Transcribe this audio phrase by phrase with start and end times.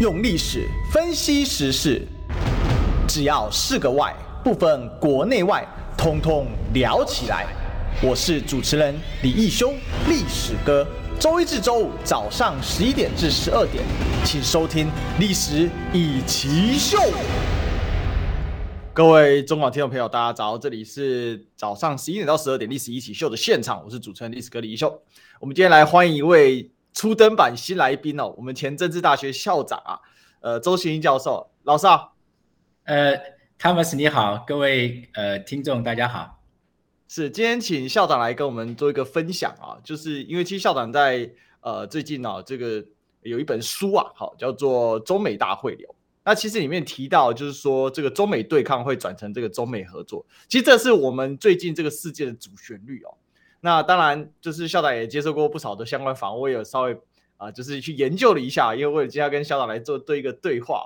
[0.00, 2.02] 用历史分析时事，
[3.06, 5.64] 只要是个“外”，不分国内外，
[5.96, 7.46] 通通聊起来。
[8.02, 9.72] 我是主持人李义修，
[10.08, 10.86] 历史哥。
[11.20, 13.84] 周一至周五早上十一点至十二点，
[14.24, 14.86] 请收听
[15.20, 16.98] 《历史易起秀》。
[18.92, 20.58] 各位中广听众朋友，大家早！
[20.58, 25.00] 这里是早上十一点到十二点《历史一起秀》的现场，我是主持人历史哥李义修。
[25.38, 29.98] 我们今天来欢迎一位初登版新来宾哦，我们前政治大学校长啊，
[30.40, 32.14] 呃，周行英教授，老师好。
[32.84, 33.16] 呃
[33.58, 36.40] ，Thomas 你好，各位呃听众大家好。
[37.08, 42.84] 是今天请校长来跟我们做一个分享啊，就是因为其实校长在呃最近啊，这个
[43.22, 45.88] 有一本书啊，好叫做《中美大汇流》。
[46.24, 53.14] 那其实里面提到，就是说这个中美对抗会转成这个中美合作，其实这是我们最近这个世界的主旋律哦。
[53.64, 56.98] 那当然，就是校长也接受过不少的相关访问，我也有稍微
[57.36, 60.84] 啊，就是去研究了一下，因为我今天要跟校长来做对一个对话。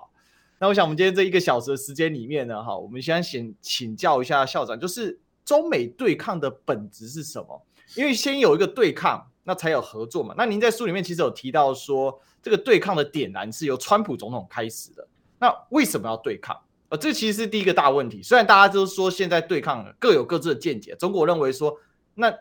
[0.59, 7.67] 那我想我们今天这一个小时的时间里面呢，哈，我们先先请教一下校长，就是中美对抗的本质是什么？
[7.95, 10.35] 因为先有一个对抗，那才有合作嘛。
[10.37, 15.09] 那您在书里面其实有提到说，这个对抗的点燃是由川普总统开始的。
[15.39, 16.55] 那为什么要对抗？
[16.89, 18.23] 呃，这其实是第一个大问题。
[18.23, 21.77] 虽然大家都说现在对抗各有各自的见解，中国认为说，
[22.15, 22.33] 那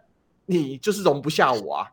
[0.45, 1.91] 你就是容不下我啊。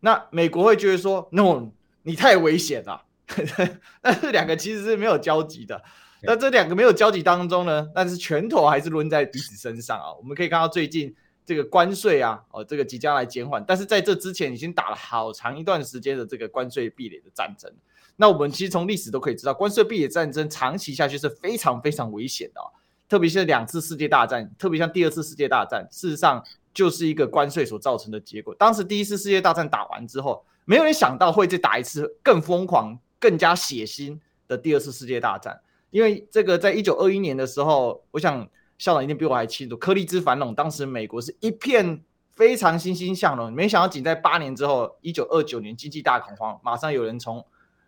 [0.00, 1.70] 那美国会觉得说，no，
[2.02, 3.02] 你太危险了。
[4.02, 5.82] 但是两个其实是没有交集的。
[6.22, 10.12] 那这两个没有交集当中呢，但是拳头还是抡在彼此身上啊。
[10.14, 17.70] 我们可以看到最近这个关税啊，哦，这个即将来减缓，但是在这之前已经打了好长一段时间的这个关税壁垒的战争。
[18.16, 22.68] 那我们其实从历史都可以知道，关税壁垒战争长期下去是非常非常危险的啊，
[23.08, 26.42] 特别是两次世界大战，特别像第二次世界大战，事实上
[26.74, 28.54] 就是一个关税所造成的结果。
[28.56, 35.58] 当时第一次世界大战打完之后，没有人想到会再打一次更疯狂、更加血腥的第二次世界大战，
[35.90, 47.44] 因为这个在一九二一年的时候，我想校长一定比我还清楚，柯立兹反垄，当时美国是一片非常欣欣向荣，没想到仅在八年之后，一九二九年经济大恐慌，马上有人从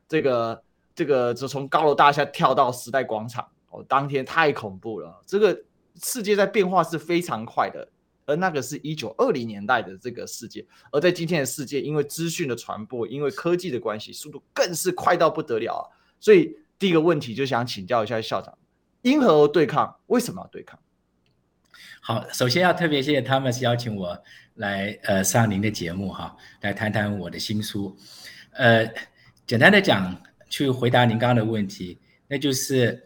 [0.09, 0.62] 这个
[0.94, 5.21] 这个就从高楼大厦跳到时代广场哦，当天太恐怖了。
[5.27, 5.59] 这个
[6.00, 7.89] 世界在变化是非常快的，
[8.26, 15.82] 而那个是一九二零年代的这个世界，而在今天的世界，因为资讯的传播，因为科技的关系，速度更是快到不得了啊。
[16.20, 18.59] 所以第一个问题就想请教一下校长，
[19.00, 19.97] 因何而对抗？
[20.09, 20.78] 为什么要对抗？
[22.03, 24.22] 好，首先要特别谢谢 Thomas 邀请我
[24.56, 27.97] 来呃上您的节目哈，来谈谈我的新书，
[28.50, 28.86] 呃。
[29.47, 30.20] 简单的讲，
[30.50, 33.00] 去回答您刚刚的问题，那就是，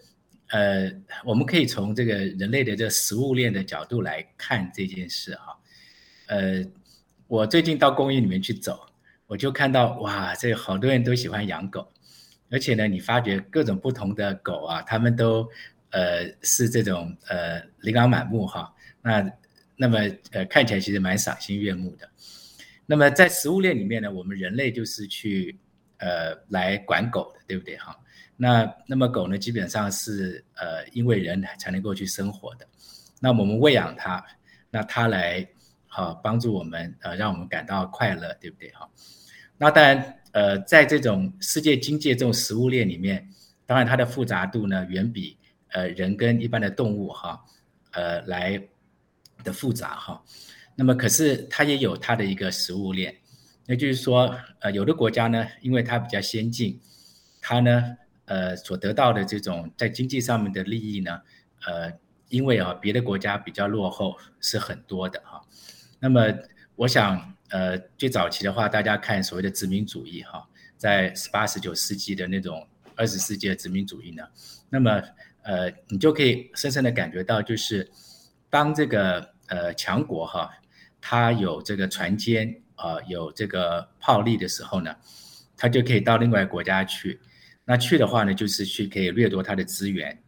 [0.50, 0.92] 呃，
[1.24, 5.58] 我们可以从这个人类的这个食物链的角度来看这件事哈。
[6.26, 6.64] 呃，
[7.26, 8.86] 我最近到公园里面去走，
[9.26, 11.90] 我就看到哇，这好多人都喜欢养狗，
[12.50, 15.48] 而且呢，你发觉各种不同的狗啊，他们都
[15.90, 18.72] 呃是这种呃琳琅满目哈。
[19.02, 19.32] 那
[19.76, 19.98] 那么
[20.32, 22.08] 呃看起来其实蛮赏心悦目的。
[22.86, 25.58] 那么在食物链里面呢，我们人类就是去。
[26.02, 27.94] 呃，来管狗的，对不对哈？
[28.36, 32.66] 那那么狗呢，基本上是呃，因为人才能够去生活的。
[33.20, 34.24] 那我们喂养它，
[34.70, 35.46] 那它来
[35.86, 38.88] 好帮助我们，呃，让我们感到快乐，对不对哈？
[39.58, 43.28] 那当然，呃，在这种世界经济这种食物链里面，
[43.66, 45.36] 当然它的复杂度呢，远比
[45.72, 47.44] 呃人跟一般的动物哈，
[47.90, 48.58] 呃来
[49.44, 50.22] 的复杂哈。
[50.74, 53.14] 那么可是它也有它的一个食物链。
[53.66, 56.80] 那就是说，呃，有的国家呢，因为它比较先进，
[57.40, 57.96] 它呢，
[58.30, 61.20] 呃，所得到的这种在经济上面的利益呢，
[61.66, 61.92] 呃，
[62.28, 65.42] 因为啊，别的国家比较落后是很多的哈。
[65.98, 66.32] 那么，
[66.76, 72.64] 我想，呃，最早期的话，大家看所谓的殖民主义哈，在十八、十九世纪的那种
[72.94, 74.22] 二十世纪的殖民主义呢，
[74.68, 75.02] 那么，
[75.42, 77.90] 呃，你就可以深深的感觉到，就是
[78.48, 80.48] 当这个呃强国哈，
[81.00, 82.62] 它有这个船坚。
[82.80, 84.96] 啊、有这个炮利的时候呢，
[85.54, 87.20] 他就可以到另外国家去。
[87.70, 90.20] 那去的话呢，就是去可以掠夺他的资源，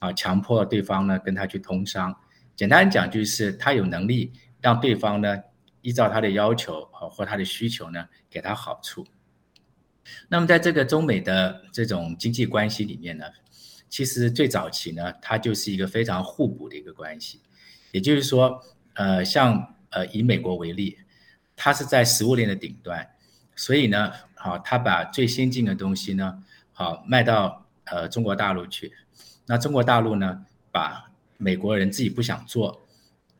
[0.00, 2.12] 啊，强迫对方呢跟他去通商。
[2.56, 5.38] 简单讲，就是他有能力让对方呢
[5.80, 9.06] 依照他的要求啊或他的需求呢给他好处。
[10.28, 13.26] 那么在这个中美的这种经济关系里面呢，
[13.88, 17.40] 其实最早期呢，它就是一个非常互补的一个关系。
[17.92, 18.60] 也就是说，
[18.94, 20.98] 呃，像呃以美国为例。
[21.60, 23.04] 它是在食物链的顶端，
[23.56, 26.40] 所以呢，好，它把最先进的东西呢，
[26.78, 28.92] 好卖到呃中国大陆去。
[29.46, 32.86] 那中国大陆呢，把美国人自己不想做，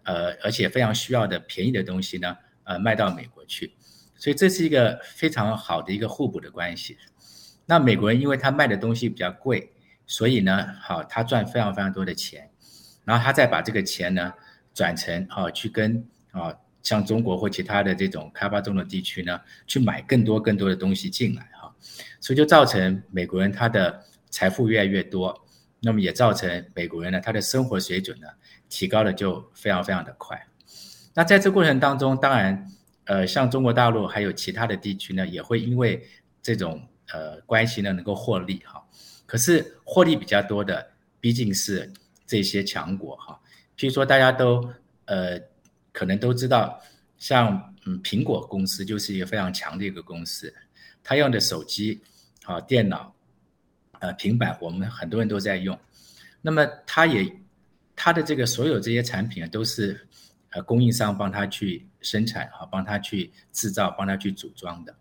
[0.03, 3.73] 呃，而且非常需要的便宜的东西呢，呃，卖到美国去。
[4.17, 6.99] 所以这是一个非常好的一个互补的关系。
[7.67, 9.71] 那美国人因为他卖的东西比较贵，
[10.05, 12.51] 所以呢，好，他赚非常非常多的钱，
[13.05, 14.33] 然后他再把这个钱呢
[14.75, 16.53] 转成啊去跟啊
[16.83, 21.49] 像中国或其他的这种开发中的地区呢去买更多更多的东西进来，
[22.21, 25.47] 所以就造成美国人他的财富越来越多，
[25.81, 28.27] 那么也造成美国人呢他的生活水准呢
[28.69, 30.47] 提高的就非常非常的快。
[31.15, 32.71] 那在这过程当中，当然
[33.05, 36.07] 呃像中国大陆还有其他的地区呢也会因为
[36.43, 38.85] 这种呃，关系呢能够获利哈，
[39.25, 40.91] 可是获利比较多的
[41.21, 41.91] 毕竟是
[42.27, 43.41] 这些强国哈。
[43.79, 44.71] 譬如说，大家都
[45.07, 45.41] 呃
[45.91, 46.79] 可能都知道，
[47.17, 50.55] 像嗯苹果公司就是一个非常强的一个公司，
[51.09, 51.99] 他用的手机
[52.45, 53.15] 啊、电脑、
[53.99, 55.79] 呃平板，我们很多人都在用。
[56.43, 57.35] 那么他也
[57.97, 60.07] 他的这个所有这些产品啊，都是
[60.51, 64.95] 呃供应商帮他去生产哈，帮他去制造，帮他去组装的。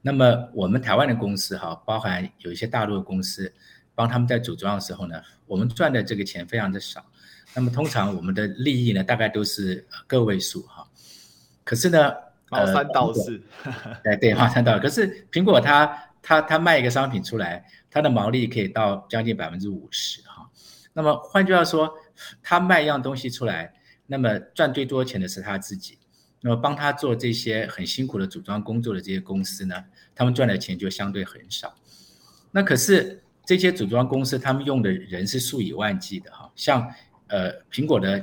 [0.00, 3.52] 那么我们台湾的公司哈，包含有一些大陆的公司，
[3.96, 7.04] 帮他们在组装的时候呢，我们赚的这个钱非常的少。
[7.56, 10.86] 那么通常我们的利益呢，大概都是个位数哈。
[11.64, 12.14] 可是呢，
[12.50, 13.40] 毛三到四，
[14.04, 14.80] 哎对，毛三道四。
[14.80, 15.86] 可是苹果它
[16.20, 20.48] 它它卖一个商品出来，它的毛利可以到将近百分之五十哈。
[20.92, 21.90] 那么换句话说，
[22.42, 23.72] 它卖一样东西出来，
[24.06, 25.96] 那么赚最多钱的是他自己。
[26.42, 29.76] 那么帮他做这些很辛苦的组装工作的这些公司呢，
[30.14, 31.74] 他们赚的钱就相对很少。
[32.50, 36.90] 那可是这些组装公司，他们用的人是数以万计的哈，像
[37.28, 38.20] 呃苹果的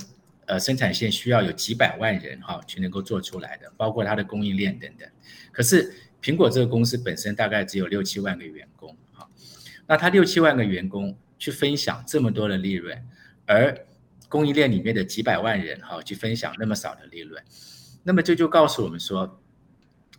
[0.48, 5.08] 呃生产线需要有几百万人哈去能够做出来的，包括它的供应链等等。
[5.52, 9.30] 可是苹果这个公司本身大概只有六七万个员工哈，
[9.86, 13.00] 那他六七万个员工去分享这么多的利润，
[13.46, 13.86] 而
[14.28, 17.42] 供应链里面的几百万人哈去分享那么少的利润。
[18.04, 19.40] 那么这就告诉我们说，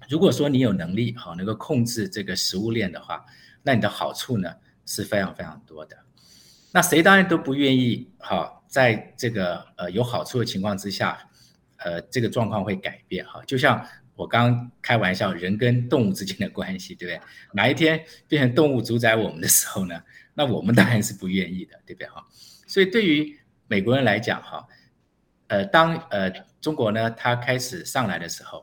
[0.09, 3.25] 如果说你有能力好能够控制这个食物链的话，
[3.63, 4.55] 那你的好处呢
[4.87, 5.97] 是非常非常多的。
[6.73, 11.29] 那谁当然都不愿意哈在这个呃有好处的情况之下，
[11.79, 13.43] 呃这个状况会改变哈。
[13.45, 13.85] 就像
[14.15, 17.29] 我刚开玩笑，人跟动物之间的关系，对不对？
[17.53, 20.01] 哪一天变成动物主宰我们的时候呢？
[20.35, 22.25] 那我们当然是不愿意的，对不对哈？
[22.69, 23.37] 所以对于
[23.67, 24.69] 美国人来讲哈。
[25.51, 26.31] 呃，当呃
[26.61, 28.63] 中国呢，它开始上来的时候，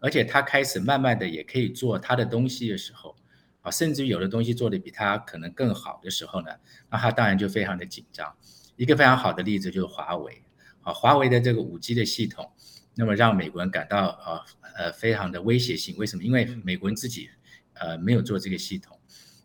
[0.00, 3.14] 而且它开始慢慢的也可以做它的东西的时候，
[3.60, 6.50] 啊，甚至于有的东西做的比它可能更好的时候呢，
[6.88, 8.34] 那它当然就非常的紧张。
[8.82, 10.42] 一个非常好的例子就是华为，
[10.82, 12.50] 啊，华为的这个五 G 的系统，
[12.96, 14.44] 那么让美国人感到啊
[14.76, 15.96] 呃非常的威胁性。
[15.96, 16.24] 为什么？
[16.24, 17.30] 因为美国人自己
[17.74, 18.98] 呃没有做这个系统，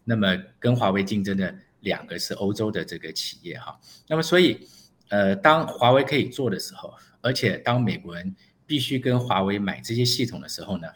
[0.04, 4.68] 那么跟华为竞争的两个是欧洲的这个企业哈，那么所以。
[5.10, 8.36] 呃，当华为可以做的时候，而且当美国人
[8.66, 10.88] 必须跟华为买这些系统的时候呢，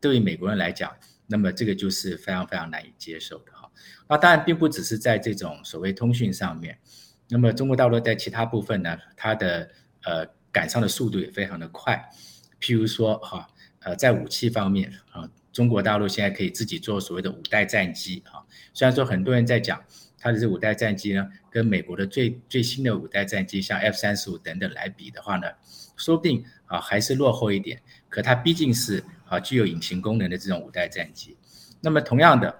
[0.00, 0.92] 对于美国人来讲，
[1.28, 3.70] 那么这个就是非常非常难以接受的哈。
[4.08, 6.76] 那当然并不只是在这种所谓通讯上面，
[7.28, 9.70] 那么中国大陆在其他部分呢，它的
[10.04, 12.02] 呃赶上的速度也非常的快。
[12.60, 13.48] 譬如说哈，
[13.80, 19.82] 呃，在武器方面啊，中国大陆现在可以自己做所谓的五代战机哈，虽然说很多人在讲。
[20.16, 25.46] 它的这五代战机呢，跟美国的最最新的五代战机，像 F 三十五等等来比的话呢，
[25.98, 27.78] 说不定啊还是落后一点。
[28.08, 31.36] 可它毕竟是啊具有隐形功能的这种五代战机。
[31.82, 32.56] 那么同样的，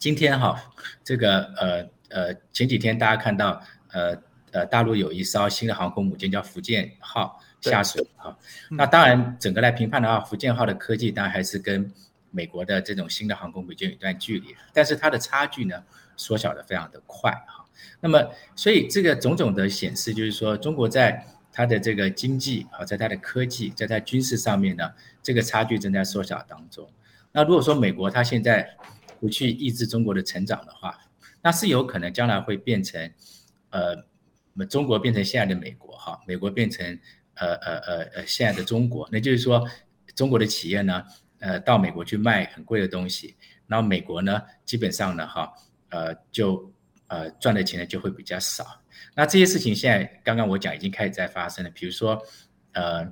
[0.00, 0.60] 今天哈
[1.04, 3.60] 这个呃呃前几天大家看到
[3.90, 4.16] 呃
[4.52, 8.38] 呃大陆有一艘新的航空母舰叫福建号下水哈。
[8.70, 11.92] 那当然整个来评判的话，福建号的科技当然还是跟
[12.30, 15.82] 美国的这种新的航空母舰有一段距离，但是它的差距呢，
[16.16, 17.64] 缩小的非常的快哈，
[18.00, 24.90] 那么所以这个种种的显示就是说，中国在它的这个经济啊，在它的科技，在它军事上面呢，
[25.22, 26.88] 这个差距正在缩小当中。
[27.30, 28.68] 那如果说美国它现在
[29.20, 30.98] 不去抑制中国的成长的话，
[31.44, 33.12] 那是有可能将来会变成
[33.70, 36.98] 呃，我们中国变成现在的美国哈，美国变成
[37.34, 39.64] 呃呃呃呃现在的中国，那就是说
[40.16, 41.04] 中国的企业呢，
[41.38, 43.36] 呃到美国去卖很贵的东西，
[43.66, 45.52] 然后美国呢基本上呢哈。
[45.90, 46.72] 呃，就
[47.06, 48.66] 呃赚的钱呢就会比较少。
[49.14, 52.20] 那这些事情现在刚刚我讲已经开始在发生了，比如说
[52.72, 53.06] 呃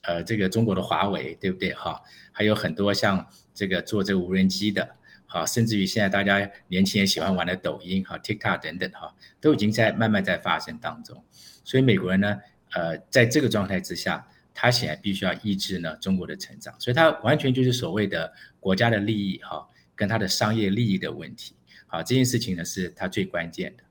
[0.00, 2.02] 呃这个中国的华为对不对哈？
[2.32, 3.24] 还有很多像
[3.54, 4.96] 这个做这个无人机的，
[5.34, 11.20] 啊，甚至于现在大家年轻人喜欢玩的抖音哈、TikTok 等等哈，都已经在慢慢在发生当中。
[11.64, 12.38] 所以美国人呢，
[12.72, 14.24] 呃，在这个状态之下，
[14.54, 21.56] 他显然必须要抑制呢中国的成长，所以他完全就是所谓的国家的利益哈，跟他的商业利益的问题。
[21.88, 23.84] 啊，这件事情呢是它最关键的，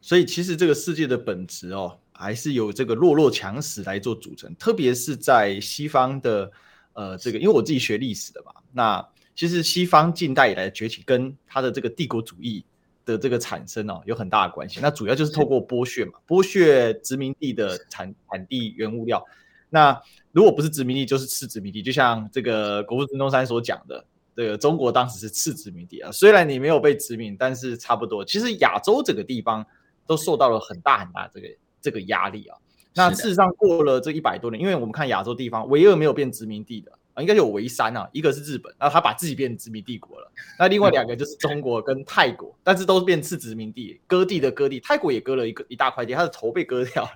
[0.00, 6.50] 所以其实这个世界的本质哦，还是由这个弱肉强食来做组成，特别是在西方的
[6.92, 12.64] 呃这个，因为我自己学历史的嘛，那其实西方近代以来的崛起跟它的这个帝国主义
[13.04, 14.80] 的这个产生哦有很大的关系。
[14.82, 19.24] 那主要就是透过剥削嘛，剥削殖民地的产产地原物料。
[19.70, 19.96] 那
[20.32, 21.80] 如果不是殖民地，就是次殖民地。
[21.80, 24.04] 就像这个国父孙中山所讲的，
[24.34, 26.10] 这个中国当时是次殖民地啊。
[26.10, 28.24] 虽然你没有被殖民，但是差不多。
[28.24, 29.64] 其实亚洲这个地方
[30.04, 31.48] 都受到了很大很大这个
[31.80, 32.58] 这个压力啊。
[32.92, 36.90] 那事实上过了这一百多年，因为我们看亚洲地方，唯二没有变殖民地的。
[37.20, 40.32] 应该有唯三啊，一个是日本，然后他把自己变成殖民帝国了。
[40.58, 47.10] 那另外两个就是中国跟泰国，但是都是变次殖民地，割地的割地，泰国也割了一个一大块地，他的头被割掉了。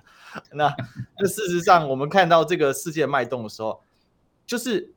[0.51, 0.73] 那
[1.19, 3.81] 那事实上，我们看到这个世界脉动的时候，
[4.45, 4.91] 就是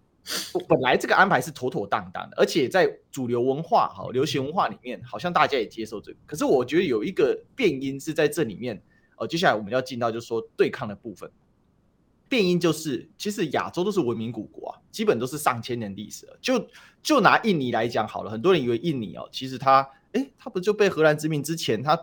[0.68, 6.18] 本来这个安排是妥妥当当的，而且在主流文化哈、流行文化里面，好像大家也接受这个。
[6.26, 8.82] 可是我觉得有一个变因是在这里面，
[9.18, 11.30] 呃，接下来我们要进到就是说对抗的部分。
[12.28, 16.36] 变因就是，其实亚洲都是文明古国啊，基本都是上千年历史了。
[16.40, 16.68] 就
[17.02, 21.98] 就拿印尼来讲好了，很多人以为印尼哦，其实它，诶，它不就被荷兰殖民之前，它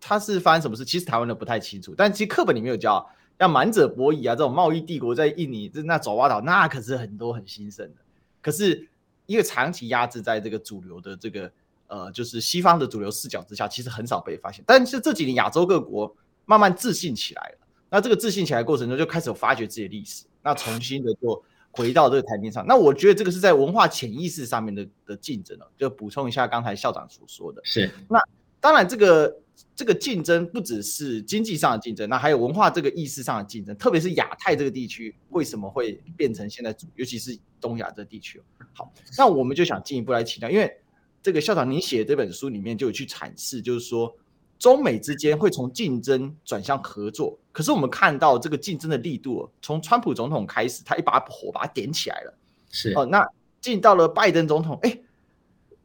[0.00, 0.84] 它是发生什么事？
[0.84, 3.06] 其实台湾人不太清楚，但其实课本里面有教，
[3.38, 7.96] 像满者伯夷啊这种贸易帝国在印尼，那爪哇岛那可是很多很兴盛的。
[8.40, 8.88] 可是
[9.26, 11.50] 因为长期压制在这个主流的这个
[11.88, 14.64] 呃，就是西方的主流视角之下，其实很少被发现。
[14.66, 16.16] 但是这几年亚洲各国
[16.46, 17.65] 慢慢自信起来了。
[17.88, 21.40] 那这个自信起来的过程中，就开始有发掘自己的历史，那重新的就
[21.70, 22.66] 回到这个台面上。
[22.66, 25.70] 那我觉得这个是在文化潜意识上面的的竞争了。
[25.78, 27.88] 就补充一下刚才校长所说的，是。
[28.08, 28.18] 那
[28.60, 29.38] 当然，这个
[29.76, 33.76] 这个竞争不只是经济上的竞争，那还有文化这个意识上的竞争。
[33.76, 38.42] 特别是亚太这个地区，为什么会变成现在主，尤其是东亚这地区？
[38.72, 40.76] 好，那我们就想进一步来请教，因为
[41.22, 44.12] 这个校长您写的这本书里面就有去阐释，就是说。
[44.58, 52.34] 中美之间会从竞争转向合作，可是我们看到这个竞争的力度，从川普总统开始，他一把火把它点起来了，
[52.70, 53.06] 是哦。
[53.06, 53.26] 那
[53.62, 55.00] 进到了拜登总统，哎，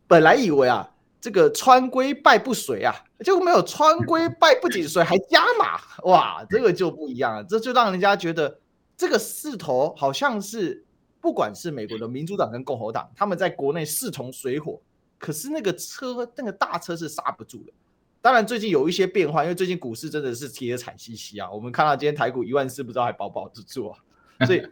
[0.06, 8.60] 本来以为啊，这个川规败不遂啊，结果没有川规败不仅遂，还加码，哇，这个就不一样了，这就让人家觉得
[8.98, 10.84] 这个势头好像是，
[11.22, 14.78] 不管是美国的民主党跟共和党，他们在国内势同水火，
[15.18, 17.72] 可是那个车，那个大车是刹不住的。
[18.22, 21.50] 当然，最近有一些变化，因为最近股市真的是跌得惨兮兮啊。
[21.50, 23.98] 我们看到今天台股一万四，不知道还保不保得住啊？
[24.46, 24.64] 所以，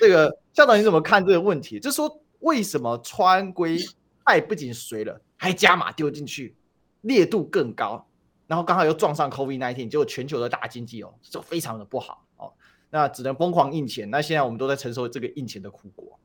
[0.00, 1.78] 这个校长你怎么看这个问题？
[1.78, 3.78] 就是说，为什么川规
[4.24, 6.56] 败不仅随了，还加码丢进去，
[7.02, 8.04] 烈度更高，
[8.48, 12.52] 然后刚好又撞上 COVID-19，结果全球的大经济哦，就非常的不好哦，
[12.90, 14.10] 那只能疯狂印钱。
[14.10, 16.18] 那现在我们都在承受这个印钱的苦果。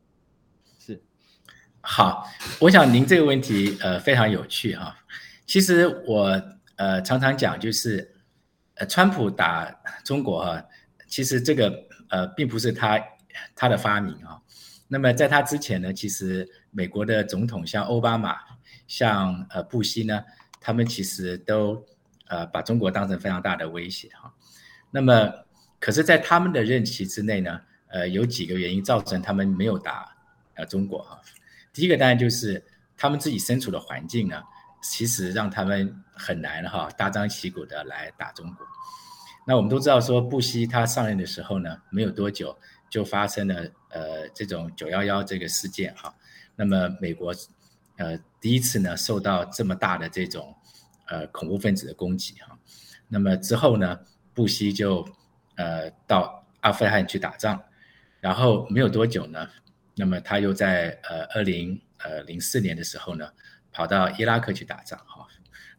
[0.79, 1.00] 是，
[1.81, 2.25] 好，
[2.59, 4.97] 我想您这个问题呃非常有趣哈。
[5.45, 6.41] 其实我。
[6.81, 8.11] 呃，常常讲就是，
[8.73, 9.69] 呃，川普打
[10.03, 10.65] 中国啊，
[11.07, 11.71] 其实这个
[12.09, 13.00] 呃，并不是他
[13.55, 14.41] 他的发明啊。
[14.88, 18.35] 那么在他之前呢，其实美国的总统像奥巴马、
[18.88, 20.23] 像呃布希呢，
[20.59, 21.85] 他们其实都
[22.29, 24.33] 呃把中国当成非常大的威胁哈。
[24.89, 25.31] 那么，
[25.79, 30.17] 可是，在他们的任期之内呢，呃，有几个原因造成他们没有打
[30.55, 31.21] 呃中国哈。
[31.71, 32.65] 第一个当然就是
[32.97, 34.41] 他们自己身处的环境呢。
[34.81, 38.65] 其实让他们很难哈，大张旗鼓的来打中国。
[39.45, 42.57] 那我们都知道说，布希他上任的时候呢，没有多久
[42.89, 43.55] 就发生了
[43.89, 46.13] 呃这种九幺幺这个事件哈。
[46.55, 47.33] 那么美国
[47.97, 50.55] 呃第一次呢受到这么大的这种
[51.07, 52.57] 呃恐怖分子的攻击哈。
[53.07, 54.00] 那么之后呢，
[54.33, 55.07] 布希就
[55.55, 57.61] 呃到阿富汗去打仗，
[58.19, 59.47] 然后没有多久呢，
[59.95, 63.27] 那么他又在呃二零呃零四年的时候呢。
[63.71, 65.25] 跑到伊拉克去打仗，哈，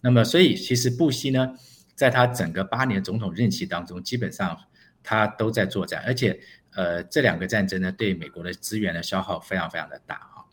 [0.00, 1.54] 那么所以其实布希呢，
[1.94, 4.58] 在他整个八年总统任期当中，基本上
[5.02, 6.40] 他都在作战，而且
[6.74, 10.44] 呃这两个战争呢，对美国的资源的消耗非常非常的大，哈，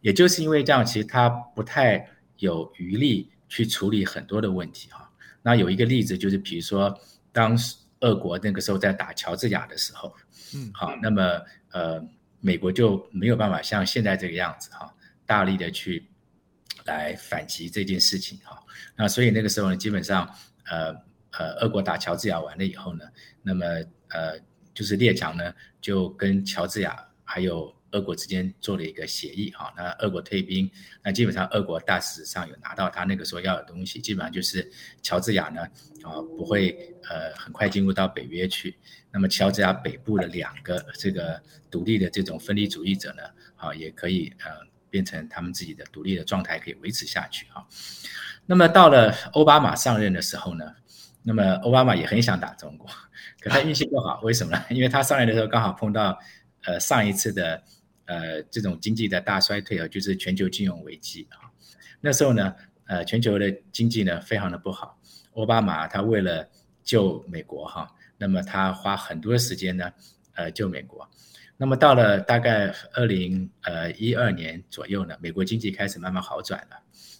[0.00, 5.10] 也就是因为这样，其实他不太有余力去处理很多的问题，哈。
[5.42, 6.96] 那有一个例子就是，比如说
[7.32, 10.14] 当时俄国那个时候在打乔治亚的时候，
[10.54, 12.02] 嗯，好，那么呃
[12.40, 14.94] 美国就没有办法像现在这个样子，哈，
[15.26, 16.08] 大力的去。
[16.86, 18.62] 来反击这件事情哈，
[18.96, 20.28] 那所以那个时候呢，基本上，
[20.64, 20.94] 呃
[21.32, 23.04] 呃，俄国打乔治亚完了以后呢，
[23.42, 23.64] 那么
[24.08, 24.38] 呃，
[24.72, 30.70] 就是列强呢就跟乔治亚还有俄国之间做了一个协议哈，那俄国退兵，
[31.02, 34.70] 那基本上俄国大使上有拿到他那个时候要的东西，基本上就是
[35.02, 35.60] 乔治亚呢
[36.02, 38.76] 啊不会呃很快进入到北约去，
[39.10, 43.22] 那么乔治亚北部的两个这个独立的这种分离主义者呢
[43.56, 44.66] 啊也可以呃。
[44.90, 47.66] 变成他们自己的独立的状态可以维持下去哈，
[48.46, 50.74] 那么到了奥巴马上任的时候呢，
[51.22, 52.88] 那么奥巴马也很想打中国，
[53.40, 54.64] 可他运气不好， 为什么呢？
[54.70, 56.18] 因为他上任的时候刚好碰到
[56.64, 57.62] 呃上一次的
[58.06, 61.50] 呃这种经济的大衰退啊，就是全球金融危机啊。
[62.00, 62.54] 那时候呢，
[62.86, 64.98] 呃，全球的经济呢非常的不好。
[65.34, 66.48] 奥巴马他为了
[66.84, 69.90] 救美国哈，那么他花很多时间呢，
[70.36, 71.08] 呃，救美国。
[71.56, 76.76] 那么到了大概二零呃一二年左右呢，美国经济开始慢慢好转了。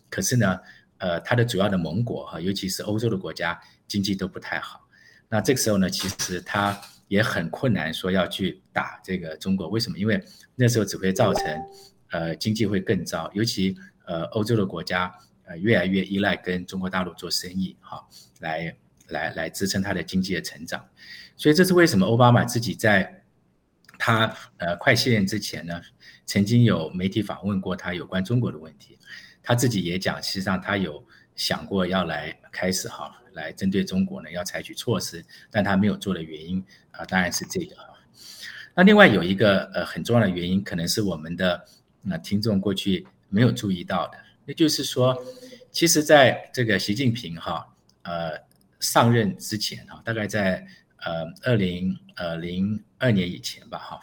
[0.08, 0.61] 可是呢，
[0.99, 4.87] 呃，它的主要的盟国哈，尤其是欧洲的国家经济都不太好。
[5.28, 9.68] 那这个时候呢，其实它也很困难说要去打这个中国。
[9.68, 9.99] 为什么？
[9.99, 10.23] 因为
[10.54, 11.62] 那时候只会造成
[12.12, 15.12] 呃经济会更糟，尤其呃欧洲的国家。
[15.49, 18.04] 呃，越来越依赖跟中国大陆做生意，哈，
[18.40, 20.85] 来来来支撑它的经济的成长，
[21.37, 23.23] 所以这是为什么奥巴马自己在
[23.99, 25.81] 他呃快卸任之前呢，
[26.25, 28.99] 曾经有媒体访问过他有关中国的问题，
[29.43, 37.85] 他自己也讲，实际上他有想过要来开始哈，来针对中国呢要采取措施，但他没有做的原因啊，当然是这个哈。
[38.75, 41.64] 那另外有一个呃很重要的原因，可能是我们的
[42.02, 44.19] 那听众过去没有注意到的。
[44.45, 45.16] 也就是说，
[45.71, 47.66] 其实在这个习近平哈
[48.02, 48.38] 呃
[48.78, 50.66] 上任之前哈，大概在
[51.07, 54.01] 呃二零呃零二年以前吧哈，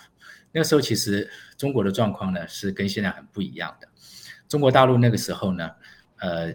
[0.52, 3.88] 那个时候其实中国的状况呢是跟现在很不一样的。
[4.48, 5.70] 中国大陆那个时候呢，
[6.18, 6.54] 呃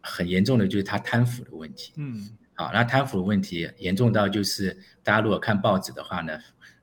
[0.00, 6.38] 很严重的就是他贪腐的问题，嗯，好，那贪腐的问题严重到就是大家如果看报纸的话呢，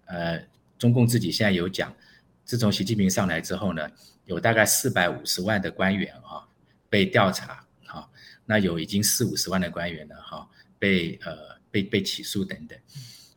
[0.05, 0.43] 呃，
[0.79, 1.95] 中共自己现在有讲，
[2.43, 3.87] 自从习近平上来之后呢。
[4.27, 6.43] 有大概四百五十万的官员啊
[6.89, 8.09] 被调查哈，
[8.43, 10.45] 那有已经四五十万的官员呢哈
[10.77, 12.77] 被呃被被起诉等等，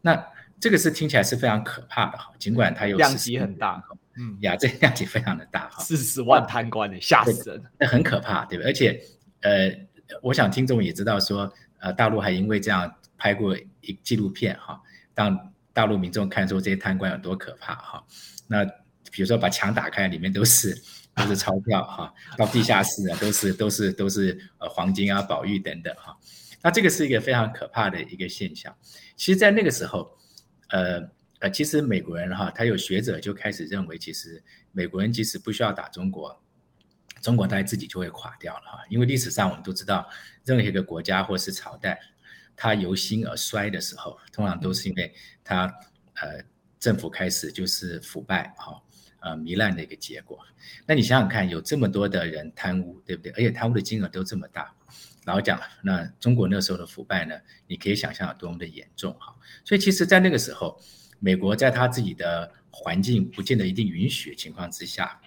[0.00, 0.26] 那
[0.58, 3.82] 这个是听起来是非常可怕的哈，尽管它有量级很大，
[4.16, 4.36] 嗯。
[4.40, 8.70] 呀， 这量级非常的大哈，四十万贪官的吓死人，那很可怕对不对？
[8.70, 9.00] 而且
[9.42, 9.72] 呃，
[10.22, 14.80] 我想听众也知道说呃，大陆还因为这样拍过一纪录片哈，
[15.14, 18.04] 让大陆民众看出这些贪官有多可怕哈，
[18.46, 18.66] 那。
[19.12, 20.72] 比如说把墙打开，里面都是
[21.16, 26.16] 都是钞票哈，到地下室啊都是都是都是呃黄金啊宝玉等等哈，
[26.62, 28.76] 那这个是一个非常可怕的一个现象。
[29.16, 30.16] 其实，在那个时候，
[30.68, 31.00] 呃
[31.40, 34.42] 呃，其实美国人哈，他有学者就开始认为，其实
[34.72, 36.42] 美国人即使不需要打中国，
[37.22, 38.78] 中国他自己就会垮掉了哈。
[38.90, 40.08] 因为历史上我们都知道，
[40.44, 41.98] 任何一个国家或是朝代，
[42.54, 45.64] 它由兴而衰的时候，通常都是因为它
[46.14, 46.44] 呃
[46.78, 48.82] 政府开始就是腐败哈。
[49.22, 50.38] 呃，糜烂的一个结果。
[50.86, 53.30] 那你想想看，有这么多的人贪污，对不对？
[53.32, 54.74] 而且贪污的金额都这么大。
[55.24, 59.34] 老实讲，那中国那时候的腐败呢，你可以想象有多么的严重哈。
[59.64, 60.80] 所以，其实，在那个时候，
[61.18, 65.20] 美国在他自己的环境不见得一定允许的情况之下，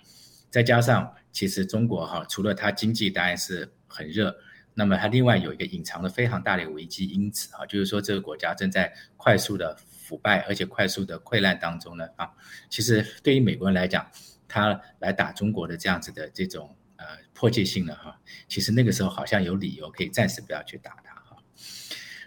[0.49, 4.35] 再加上其实中国哈，除了它经济当然是很热，
[4.73, 9.77] 那么它另外有一个隐藏的非常大的危机因子哈，就是说这个国家正在快速的。
[10.03, 12.29] 腐败而且快速的溃烂当中呢，啊，
[12.69, 14.05] 其实对于美国人来讲，
[14.49, 21.37] 他来打中国的这样子的这种呃迫切性了，哈，其实那个时候好像有理由可以暂时不要去打他哈。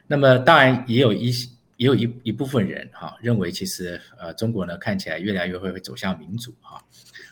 [0.06, 1.30] 那么当然也有一
[1.76, 6.82] 也有一一部分人哈认为，其实呃中国呢看起来越来越会会走向民主哈。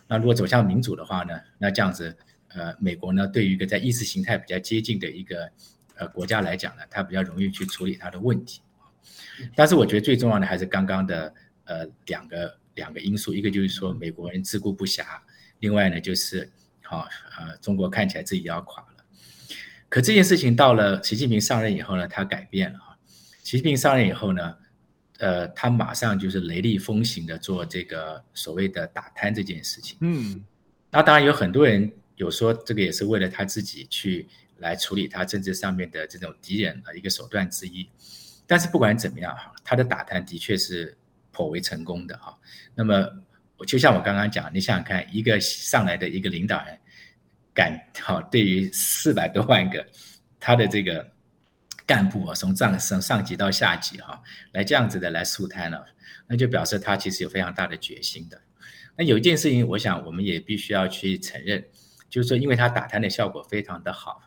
[0.07, 2.17] 那如果走向民主的话呢，那这样子
[2.49, 5.51] 呃美国呢对于一个在意识形态比较接近的一个
[5.97, 8.61] 呃国家来讲呢，它比较容易去处理它的问题。
[9.55, 15.05] 但是我觉得最重要的还是刚刚的呃两个两个因素，一个就是说美国人自顾不暇，
[15.61, 16.51] 另外呢就是
[16.85, 19.05] 好呃中国看起来自己要垮了。
[19.89, 22.97] 可这件事情到了习近平上任以后呢，他改变了哈。
[23.43, 24.57] 习近平上任以后呢，
[25.19, 29.97] 呃他马上就是雷厉风行的做这个所谓的打贪这件事情。
[30.01, 30.45] 嗯，
[30.91, 34.27] 那当然有很多人有说这个也是为了他自己去
[34.59, 37.89] 来处理他政治上面的这种敌人的一个手段之一。
[38.47, 40.97] 但是不管怎么样哈，他的打贪的确是
[41.31, 42.37] 颇为成功的哈。
[42.75, 43.09] 那么
[43.57, 46.79] 我就像我刚刚讲，你想想看，一个上来的一个领导人，
[47.55, 49.87] 敢哈对于四百多万个
[50.41, 51.09] 他的这个
[51.87, 54.21] 干部啊，从上上上级到下级哈，
[54.53, 55.87] 来这样子的来肃贪了，
[56.27, 58.41] 那就表示他其实有非常大的决心的。
[58.97, 61.65] 那有一件事情，我想我们也必须要去承认，
[62.09, 64.21] 就是说，因为他打贪的效果非常的好，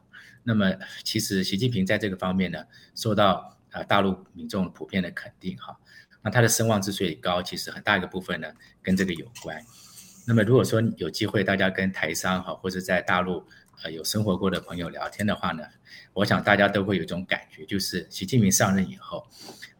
[0.43, 2.63] 那么其实习近平在这个方面呢，
[2.95, 5.77] 受到啊，大陆民众普遍的肯定哈，
[6.27, 8.51] 那他的声望之所以高，其实很大一个部分呢
[8.83, 9.57] 跟这个有关。
[10.27, 13.41] 那么如果说有机会大家跟台商哈，或者在大陆
[13.81, 15.63] 呃有生活过的朋友聊天的话呢，
[16.11, 19.25] 我想大家都会有一种感觉，就是习近平上任以后，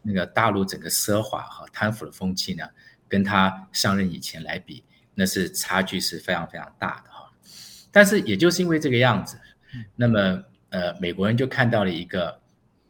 [0.02, 2.64] 那个大陆整个奢华和贪腐的风气呢，
[3.10, 7.30] 跟他上任以前来比，那是差距是非常非常大的哈。
[7.92, 9.38] 但是也就是因为这个样子，
[9.98, 12.40] 那么呃美国人就看到了一个。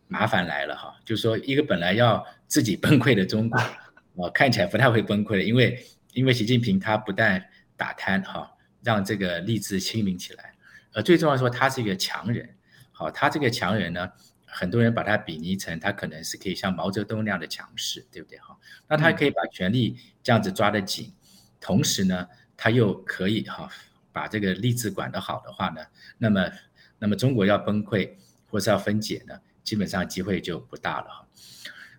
[0.07, 3.59] 麻烦来了哈，就是说一个本来要自己崩溃的中国，
[4.23, 7.43] 啊，看起来不太会崩溃的，因为因为习近平他不但
[7.75, 8.51] 打贪哈，
[8.83, 10.53] 让这个吏治清明起来，
[10.93, 12.55] 呃，最重要说他是一个强人，
[12.91, 14.09] 好，他这个强人呢，
[14.45, 18.57] 很多人把他比拟成他可能是可以像毛泽东那样的强势，对不对哈？
[18.87, 21.13] 那他可以把权力这样子抓得紧，
[21.59, 23.69] 同时呢，他又可以哈
[24.11, 25.81] 把这个吏治管得好的话呢，
[26.17, 26.49] 那么
[26.97, 28.09] 那么中国要崩溃
[28.49, 31.27] 或是要分解呢，基本上机会就不大了哈。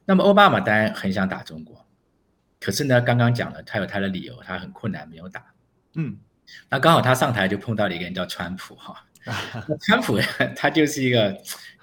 [0.07, 1.87] 那么奥巴马当然很想打中国，
[2.59, 5.45] 可是呢，刚刚讲了，他有他的理由，他很困难没有打。
[5.93, 6.17] 嗯，
[6.71, 9.05] 那刚好他上台就碰到了一个人叫川普哈。
[9.87, 10.19] 川普
[10.57, 11.39] 他就是一个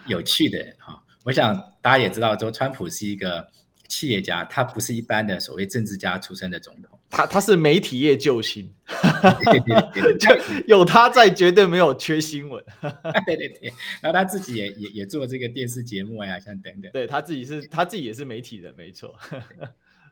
[0.07, 0.99] 有趣的人哈。
[1.23, 3.47] 我想大家也知道，说川普是一个
[3.87, 6.94] 企业家，他不是一般的所谓政治家出身的总统。
[7.15, 8.69] 他他是媒体业救星，
[10.19, 12.61] 就有他在，绝对没有缺新闻。
[13.25, 16.91] 对对对，然后他自己也也也做这个电视节目呀，像等等。
[16.91, 19.17] 对他自己是，他自己也是媒体人，没错。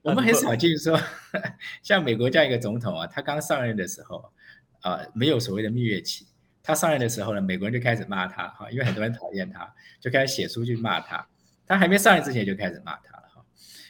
[0.02, 0.98] 我们 很少见说，
[1.82, 4.32] 像美国这样一个总统啊，他刚上任的时候，
[4.80, 6.26] 啊、呃，没有所谓的蜜月期。
[6.63, 11.28] 他上任的时候呢，美国人就开始骂他哈，因为很多人讨厌他，就开始写书去骂他。
[11.68, 13.44] 他还没上任之前就开始骂他了哈。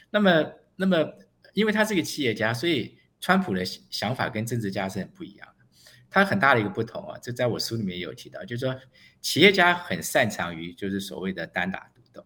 [0.10, 1.14] 那么，那么。
[1.54, 5.66] 因为他是个企业家，所以川普的想法跟政治家是很不一样的。
[6.10, 8.78] 他很大的一个不同啊，这在我书里面也有提到，就是说
[9.22, 12.26] 企业家很擅长于就是所谓的单打独斗，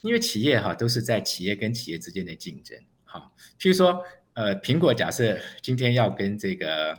[0.00, 2.78] 因为企业哈都是在企业跟企业之间的竞争。
[3.04, 6.98] 哈，譬如说呃，苹果假设今天要跟这个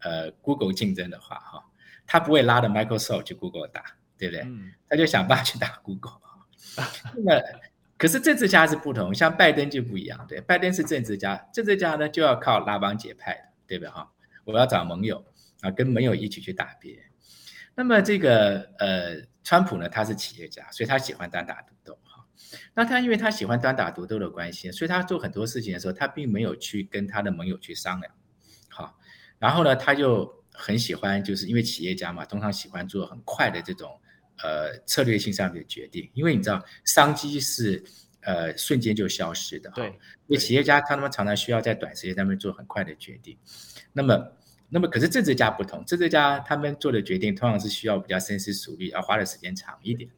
[0.00, 1.64] 呃 Google 竞争的话哈，
[2.04, 4.42] 他不会拉着 Microsoft 去 Google 打，对不对？
[4.42, 6.20] 嗯，他就想办法去打 Google。
[8.02, 14.10] 可是政治家是不同，像拜登就不一样，对，拜登是政治家，政治家呢就要靠拉帮结派，对不对哈？
[14.44, 15.24] 我要找盟友
[15.60, 17.04] 啊，跟盟友一起去打别人。
[17.76, 22.26] 那么这个呃，川普呢，他是企业家，所以他喜欢单打独斗哈。
[22.74, 28.12] 那他因为他喜欢单打独斗的关系，所以他做很多事情的时候，他并没有去跟他的盟友去商量，
[28.68, 28.98] 好，
[29.38, 34.00] 然后呢，他就很喜欢，就是因为企业家嘛，通常喜欢做很快的这种。
[34.42, 37.82] 呃，策略性上面的决定，因为你知道，商机是
[38.22, 39.70] 呃瞬间就消失的。
[39.74, 39.92] 对，因
[40.28, 43.36] 为企业家他们常常需要在短时间上面做很快的决定。
[43.92, 44.32] 那么，
[44.68, 50.10] 那么可是政治家不同，政治家他们做的决定通常是需要比较深思熟虑，要花的时间长一点。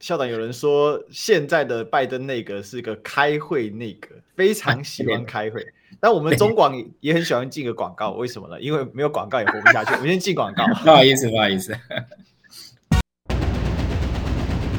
[0.00, 5.64] 校长，有人说现在的拜登内阁是个开会内阁，非常 喜欢开会。
[6.00, 8.58] 但我们中广也很喜欢进个广告，为什么呢？
[8.60, 9.92] 因为没有广告也活不下去。
[9.92, 10.64] 我们先进广告。
[10.82, 11.76] 不好意思，不好意思。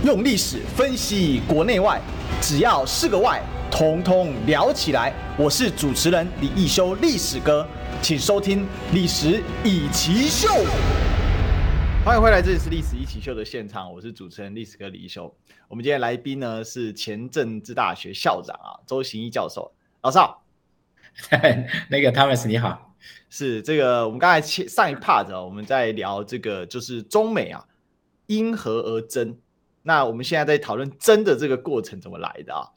[0.04, 2.02] 用历史分析国内外，
[2.42, 5.14] 只要是个“外”，统统聊起来。
[5.38, 7.68] 我是主持人李易修，历史哥，
[8.02, 10.48] 请收听《历史易起秀》。
[12.04, 15.32] 欢迎回来，这里是《历史一起秀》的现场，我是主持人历史哥李易修。
[15.68, 20.44] 我们今天来宾呢是前政治大学校长啊周行一教授，老师好。
[21.92, 22.96] 那个 Thomas 你好，
[23.30, 27.64] 是这个我们刚才上一 part 啊，我们在聊这个就是中美啊
[28.26, 29.38] 因何而争。
[29.84, 32.67] 那我们现在在讨论真的这个过程怎么来的啊？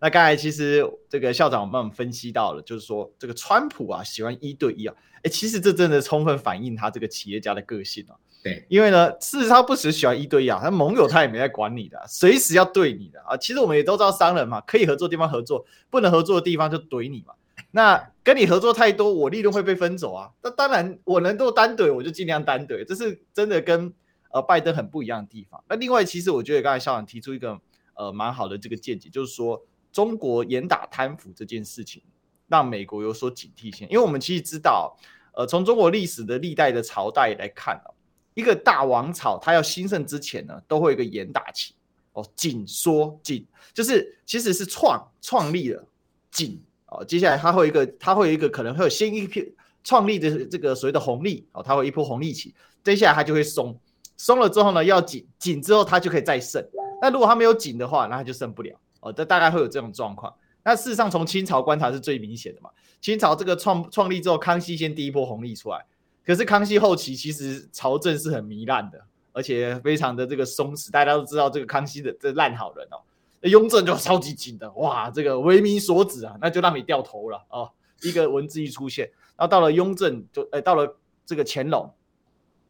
[0.00, 8.14] 那刚才其实这个校长我帮我们分析到了，就是说这个川普啊喜欢一对一啊，哎，其实这真的充分反映他这个企业家的个性啊。
[8.44, 13.36] 对，因为呢，事实上他不只喜欢一对一啊，他盟友他也没在管你的，随时要对你的啊。
[13.36, 17.34] 其实我们也都知道商人嘛，可以合作的地方合作，不能合作的地方就怼你嘛。
[17.72, 20.30] 那跟你合作太多，我利润会被分走啊。
[20.44, 23.92] 那当然，我能够单怼，我就尽量单怼，这是真的跟。
[24.30, 25.62] 呃，拜登很不一样的地方。
[25.68, 27.58] 那另外，其实我觉得刚才校长提出一个
[27.94, 29.60] 呃蛮好的这个见解，就是说
[29.90, 32.02] 中国严打贪腐这件事情，
[32.46, 33.86] 让美国有所警惕性。
[33.90, 34.96] 因为我们其实知道，
[35.34, 37.90] 呃，从中国历史的历代的朝代来看啊，
[38.34, 41.74] 一个大王朝它要兴盛之前呢，都会有一个严打期。
[42.14, 45.86] 哦，紧缩紧，就是其实是创创立了
[46.32, 53.78] 紧哦，接下来它会一个，它会有一个可能会有先一批创立的这个所谓的红利哦，它会一波红利期，接下来它就会松。
[54.18, 56.62] 松了之后呢，要紧紧之后，它就可以再盛。
[57.00, 59.12] 那如果它没有紧的话，那它就盛不了哦。
[59.12, 60.34] 这大概会有这种状况。
[60.64, 62.68] 那事实上，从清朝观察是最明显的嘛。
[63.00, 65.86] 清朝这个创创立之后，康熙先第一波红利出来，
[66.26, 69.00] 可是康熙后期其实朝政是很糜烂的，
[69.32, 70.90] 而且非常的这个松弛。
[70.90, 72.98] 大家都知道这个康熙的这烂好人哦，
[73.42, 77.70] 雍正就超级紧的，哇，这个为民所指啊，那就让你掉头了哦。
[78.02, 81.88] 一个文字一出现，然后到了雍正就哎，到了这个乾隆。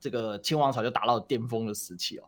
[0.00, 2.24] 这个清王朝就达到巅峰的时期哦，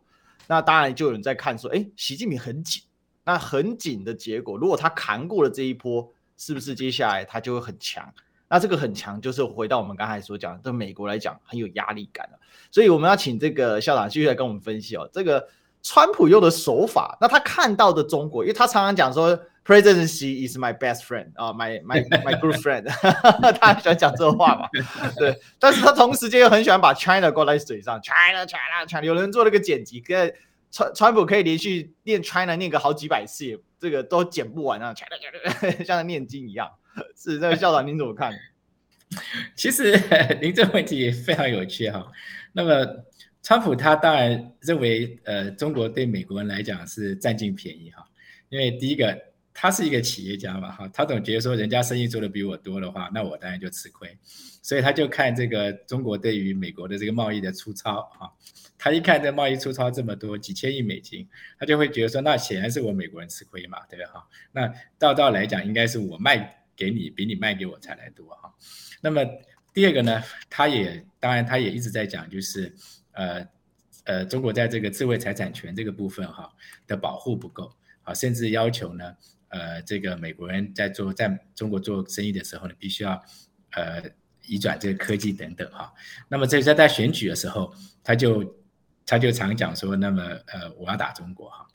[0.47, 2.83] 那当然就有人在看说，哎，习近平很紧，
[3.23, 8.13] 那很紧的结果，如果他扛过了这一波，是不是接下来他就会很强？
[8.47, 12.39] 那这个很强，就是回到我们刚才所讲的，对美国来讲很有压力感了。
[12.69, 15.47] 所以我们要请这个校长继续来跟我们分析哦，这个
[15.81, 22.83] 川普用的手法，那他看到的中国，因为他常常讲说 presidency is my best friend 啊，my my my good friend，
[23.59, 24.67] 他很喜欢讲这话嘛，
[25.17, 30.33] 对，但是他同时间又很喜欢把 China 挂在嘴上，China China China，有人做了个剪辑，跟
[30.71, 36.67] 川川普可以连续念 China 念个好几百次，这个都剪不完啊，China China， 像念经一样，
[37.15, 38.33] 是这个校长您怎么看？
[39.55, 39.91] 其实
[40.41, 42.07] 您这个问题非常有趣哈，
[42.53, 43.03] 那么
[43.43, 48.03] 川普他当然认为呃中国对美国人来讲是占尽便宜哈，
[48.49, 49.29] 因为第一个。
[49.53, 54.17] 他是一个企业家嘛，哈，他总觉得说人家生意做得比我多的话，那我当然就吃亏，
[54.61, 58.31] 所以他就看这个中国对于美国的这个贸易的粗糙，哈，
[58.77, 61.27] 他一看这贸易粗糙这么多几千亿美金，
[61.59, 64.11] 他就会觉得说，那显然是我美国人吃亏嘛，对吧？
[64.13, 68.53] 哈，那道道来讲，应该是我卖给你比你卖给我才来多，哈。
[69.01, 69.21] 那么
[69.73, 72.73] 第二个呢，他也当然他也一直在讲，就是
[73.11, 73.45] 呃
[74.05, 76.49] 呃，中国在这个智慧财产权这个部分哈
[76.87, 77.71] 的保护不够，
[78.03, 79.15] 啊，甚至要求呢。
[79.51, 83.21] 呃，这个美国人在做在中国做生意的时候呢，必须要
[83.71, 84.01] 呃
[84.45, 85.93] 移转这个科技等等哈。
[86.29, 88.55] 那么这在在选举的时候，他就
[89.05, 91.67] 他就常讲说，那么呃我要打中国哈。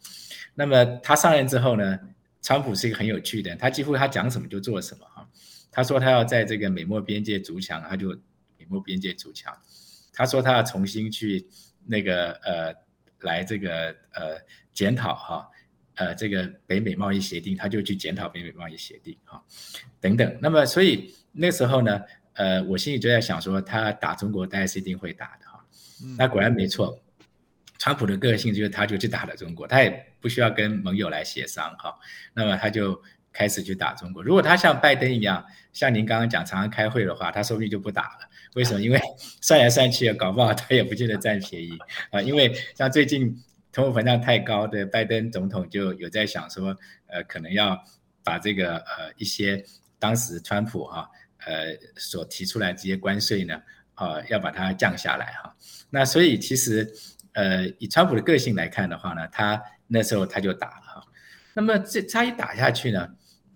[0.55, 1.99] 那么他上任之后呢，
[2.41, 5.29] 川普是一个很有趣的，他几乎他讲什么就做什么哈。
[5.71, 8.09] 他说他要在这个美墨边界筑墙，他就
[8.57, 9.55] 美墨边界筑墙。
[10.15, 11.47] 他说他要重新去
[11.85, 12.75] 那个呃
[13.21, 14.41] 来这个呃
[14.73, 15.51] 检讨哈。
[15.97, 19.43] 呃，这个北美贸易协定，他就去检讨北美贸易协定哈，
[19.99, 20.39] 等等。
[20.43, 22.03] 那么，所以那时候呢，
[22.35, 25.65] 呃，我心里就在想说，他打中国，大概是一定会打的哈。
[26.19, 27.01] 那果然没错，
[27.79, 31.99] 川普的个性就是他就去打了中国，他也不需要跟盟友来协商哈。
[32.35, 34.23] 那么他就开始去打中国。
[34.23, 38.29] 如果他像拜登一样，像您刚刚讲，常常开会的话，他说不定就不打了。
[38.55, 38.83] 为什么？
[38.83, 39.01] 因为
[39.41, 41.79] 算来算去，搞不好他也不见得占便宜
[42.11, 42.21] 啊。
[42.21, 43.43] 因为像最近。
[43.77, 46.75] 通货膨胀太高的拜登总统就有在想说，
[47.09, 47.79] 呃，可能要
[48.25, 49.63] 把这个呃一些
[49.99, 51.07] 当时川普哈
[51.45, 53.55] 呃所提出来这些关税呢，
[53.93, 55.55] 啊、呃，要把它降下来哈。
[55.91, 56.91] 那所以其实
[57.35, 61.05] 呃以川普的个性来看的话呢，他那时候他就打了哈。
[61.53, 63.07] 那么这他一打下去呢，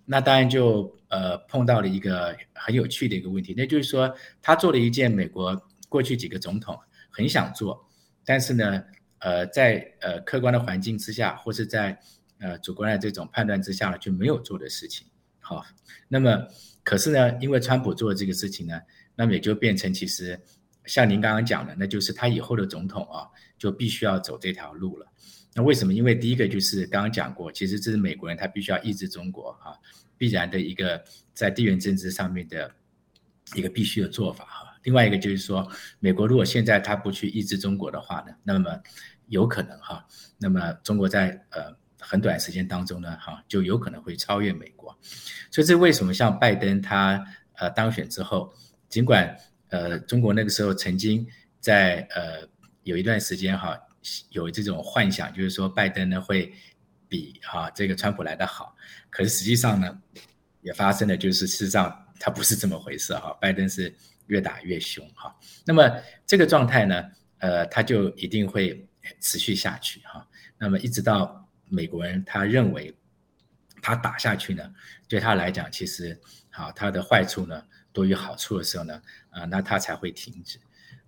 [0.05, 6.79] 那当然就呃碰到了一个很有趣的一个问题，那就是说他做了一件美国过去几个总统
[7.09, 7.89] 很想做，
[8.23, 8.83] 但是呢。
[9.21, 11.97] 呃，在呃客观的环境之下，或是在
[12.39, 15.07] 呃主观的这种判断之下呢，就没有做的事情。
[15.39, 15.63] 好，
[16.07, 16.47] 那么
[16.83, 18.81] 可是呢，因为川普做的这个事情呢，
[19.15, 20.39] 那么也就变成其实
[20.85, 25.05] 像您刚刚讲的，那就是他以后的总统啊，就必须要走这条路了。
[25.53, 25.93] 那为什么？
[25.93, 29.77] 因为第一个就是刚刚讲过，其实这是美国人他必须要抑制中国啊，
[30.17, 31.03] 必然的一个
[31.33, 32.73] 在地缘政治上面的
[33.53, 34.70] 一个必须的做法哈。
[34.83, 38.79] 另外一个就是说，美国如果现在他不去抑制中国的话呢，那么
[39.27, 40.05] 有可能哈，
[40.37, 44.97] 那么中国在呃很短时间当中呢哈，就有可能会超越美国，
[45.51, 48.51] 所以这为什么像拜登他呃当选之后，
[48.89, 49.35] 尽管
[49.69, 51.25] 呃中国那个时候曾经
[51.59, 52.47] 在呃
[52.83, 53.79] 有一段时间哈
[54.31, 56.51] 有这种幻想，就是说拜登呢会
[57.07, 58.75] 比哈这个川普来得好，
[59.11, 59.95] 可是实际上呢
[60.61, 63.95] 也发生了，就是事实上他不是这么回事哈，拜登是
[64.31, 65.87] 越打越凶哈，那么
[66.25, 67.03] 这个状态呢
[67.37, 68.87] 呃他就一定会。
[69.19, 70.23] 持续下去哈，
[70.59, 72.95] 那么一直到美国人他认为
[73.81, 74.63] 他打下去呢，
[75.07, 76.15] 对他来讲其实
[76.51, 80.59] 好，他的坏处呢多于好处的时候呢，啊，那他才会停止。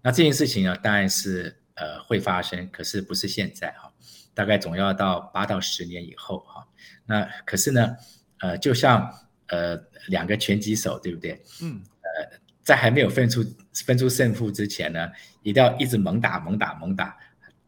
[0.01, 3.93] 那这件事情呢，当然是呃会发生，可是不是现在哈，
[4.33, 6.67] 大概总要到八到十年以后哈。
[7.05, 7.95] 那可是呢，
[8.39, 9.07] 呃，就像
[9.49, 11.39] 呃两个拳击手对不对？
[11.61, 11.83] 嗯，
[12.63, 13.43] 在还没有分出
[13.85, 17.15] 分出胜负之前呢，一定要一直猛打猛打猛打。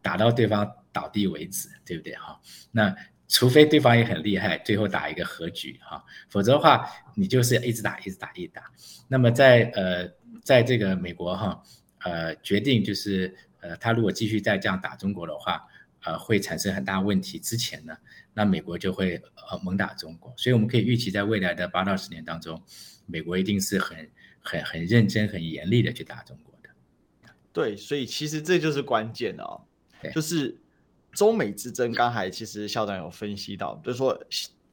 [0.02, 2.40] 打到对方倒地为止，对不对哈？
[2.70, 2.94] 那
[3.26, 8.62] 除非对方也很厉害，最后打一个和局哈，否则的话，你就是一直打，一直打，一直打。
[9.08, 10.08] 那么在呃，
[10.44, 11.60] 在这个美国哈，
[12.04, 15.66] 呃，决定就是呃，他如果继续再这样打中国的话，
[16.04, 17.36] 呃，会产生很大问题。
[17.40, 17.92] 之前呢，
[18.32, 22.62] 那美国就会呃猛打中国，所以我们可以预期，在未来的八到十年当中，
[23.06, 24.08] 美国一定是很
[24.46, 26.70] 很很认真、很严厉的去打中国的。
[27.52, 29.60] 对，所以其实这就是关键哦。
[30.14, 30.56] 就是
[31.12, 34.16] 中美之争，刚才其实校长有分析到，就是说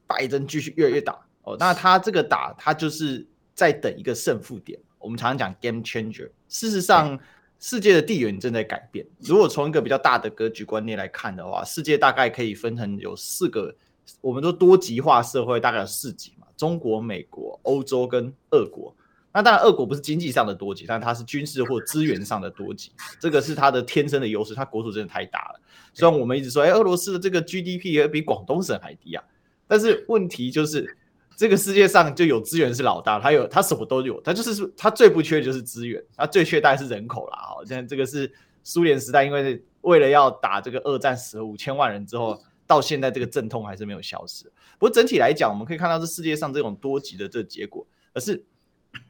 [0.06, 4.78] 拜登继续越来越打哦，那他这个打，他就是在等一个胜负点。
[4.98, 6.30] 我们常常讲 game changer。
[6.48, 7.18] 事实上，
[7.58, 9.04] 世界的地缘正在改变。
[9.18, 13.74] 如果从一个比较大的格局观念来看的话，世界大概可以分成有四个，
[14.20, 18.94] 我们说多极化社会大概有四级嘛，中国、美国、欧洲跟俄国。
[19.34, 24.54] 那当然，俄国不是经济上的多极，但它是军事或资源上的多极，这个是它的天生的优势。
[24.54, 25.60] 它国土真的太大了，
[25.92, 29.24] 虽然我们一直说，哎，俄罗斯的这个 GDP 也比广东省还低啊，
[29.66, 30.96] 但是问题就是，
[31.36, 37.38] 这个世界上就有资源是老大，它有它什么都有，它就是它最不缺的就是资源，它最缺大概是人口啦。
[37.42, 44.44] 好，现在这个是苏联时代，因为为了要打这个二战死五千万人之后，到现在这个阵痛还是没有消失。
[44.78, 48.44] 不过整体来讲，我们可以看到这世界上这种多极的这个结果，而是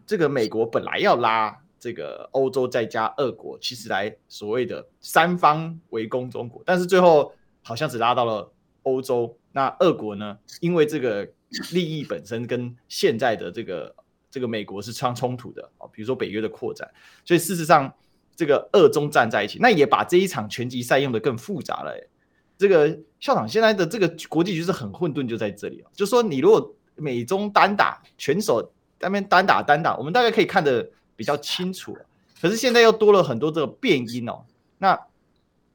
[0.06, 9.36] 这个美国本来要拉这个欧洲再加俄国，其实来所谓的三方围攻中国，但是最后好像只拉到了欧洲。
[9.56, 10.36] 那俄国呢？
[10.60, 11.24] 因为这个
[11.70, 13.94] 利益本身跟现在的这个
[14.28, 16.90] 这个美国是相冲突的啊，比如说北约的扩展，
[17.24, 17.94] 所以事实上
[18.34, 22.08] 这个俄中站在一起，那也把这一场拳击赛用得更复杂了、欸。
[22.58, 31.96] 这个校长现在的这个国际局势很混沌，就在这里啊，就说你如果美中单打，拳手那边单打单打，我们大概可以看得比较清楚。
[32.40, 34.44] 可是现在又多了很多这个变音哦，
[34.78, 34.94] 那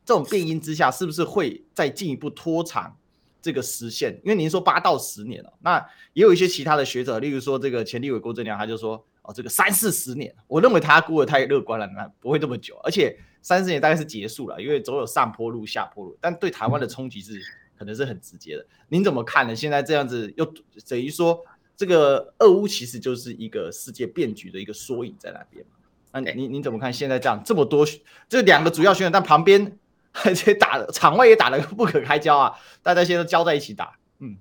[0.05, 2.95] 这种变音之下，是不是会再进一步拖长？
[3.41, 5.77] 这个时限，因为您说八到十年了，那
[6.11, 17.39] 也有一些其他的学者，例如说这个前立委郭正亮，他就说哦，这个三四十年，我认为他估的太乐观了，那不会这么久，而且三十年大概是结束了，因为总有上坡路、下坡路，但对台湾的冲击是
[17.77, 18.65] 可能是很直接的。
[18.89, 19.55] 您怎么看呢？
[19.55, 20.43] 现在这样子又
[20.85, 21.41] 等于说，
[21.79, 25.77] 这个俄乌其实就是一个世界变局的一个缩影在那边嘛？
[26.11, 26.91] 那你你怎么看？
[26.91, 27.87] 现在这样这么多
[28.27, 29.79] 这两个主要选手，但旁边。
[30.25, 32.51] 而且打场外也打得 不可开交啊！
[32.81, 33.97] 大家现在都交在一起打。
[34.17, 34.35] 嗯，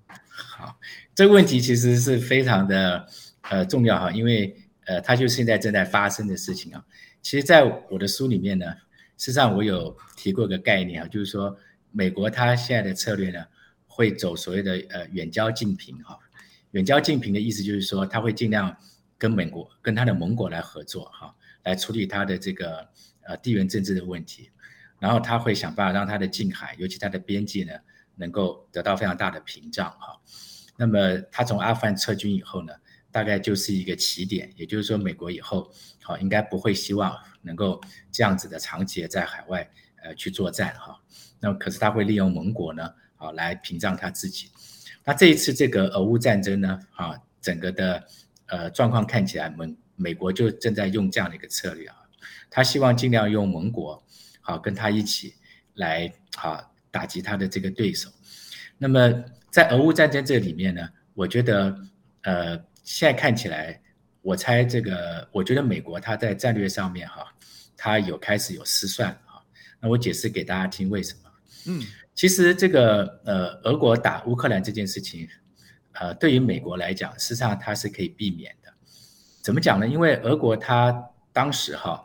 [0.57, 0.75] 好，
[1.15, 3.07] 这个问题其实是非常的
[3.43, 6.83] 呃重要哈，因为呃，它就是现在正在发生的事情啊。
[7.21, 8.65] 其实，在我的书里面呢，
[9.19, 11.55] 实际上我有提过一个概念啊，就是说
[11.93, 13.45] 美国它现在的策略呢，
[13.87, 16.19] 会走所谓的呃远交近平哈。
[16.73, 18.77] 远交近平的意思就是说，他会尽量
[19.17, 22.89] 跟美国跟他的盟国来合作哈，来处理他的这个
[23.23, 24.51] 呃地缘政治的问题。
[25.01, 27.73] 然后他会想办法让他的近海，尤其他的边界呢，
[28.17, 30.21] 能够得到非常大的屏障哈。
[30.77, 32.73] 那么他从阿富汗撤军以后呢，
[33.13, 39.69] 大概就是一个起点，也就是说，美国以后好应该不会希望能够这样子的长期在海外
[40.03, 41.01] 呃去作战哈。
[41.39, 44.51] 那么可是他会利用盟国呢，好来屏障他自己。
[45.09, 48.05] 那这一次这个俄乌战争呢，啊，整个的
[48.45, 51.97] 呃状况看起来，美美国就正在用这样的一个策略啊，
[52.51, 54.05] 他希望尽量用盟国。
[54.43, 55.35] 好，跟他一起
[55.77, 58.11] 来好打击他的这个对手。
[58.77, 59.11] 那么
[59.51, 61.75] 在俄乌战争这里面呢，我觉得
[62.21, 63.81] 呃，现在看起来，
[64.21, 67.25] 我猜这个，我觉得美国他在战略上面哈，
[67.79, 69.41] 他有开始有失算啊。
[69.81, 71.28] 那我解释给大家听为什么？
[71.67, 71.83] 嗯，
[72.15, 75.29] 其实这个呃，俄国打乌克兰这件事情，
[75.93, 78.73] 呃，对于美国来讲，事实上它是可以避免的。
[79.43, 79.87] 怎么讲呢？
[79.87, 82.05] 因为俄国它当时哈。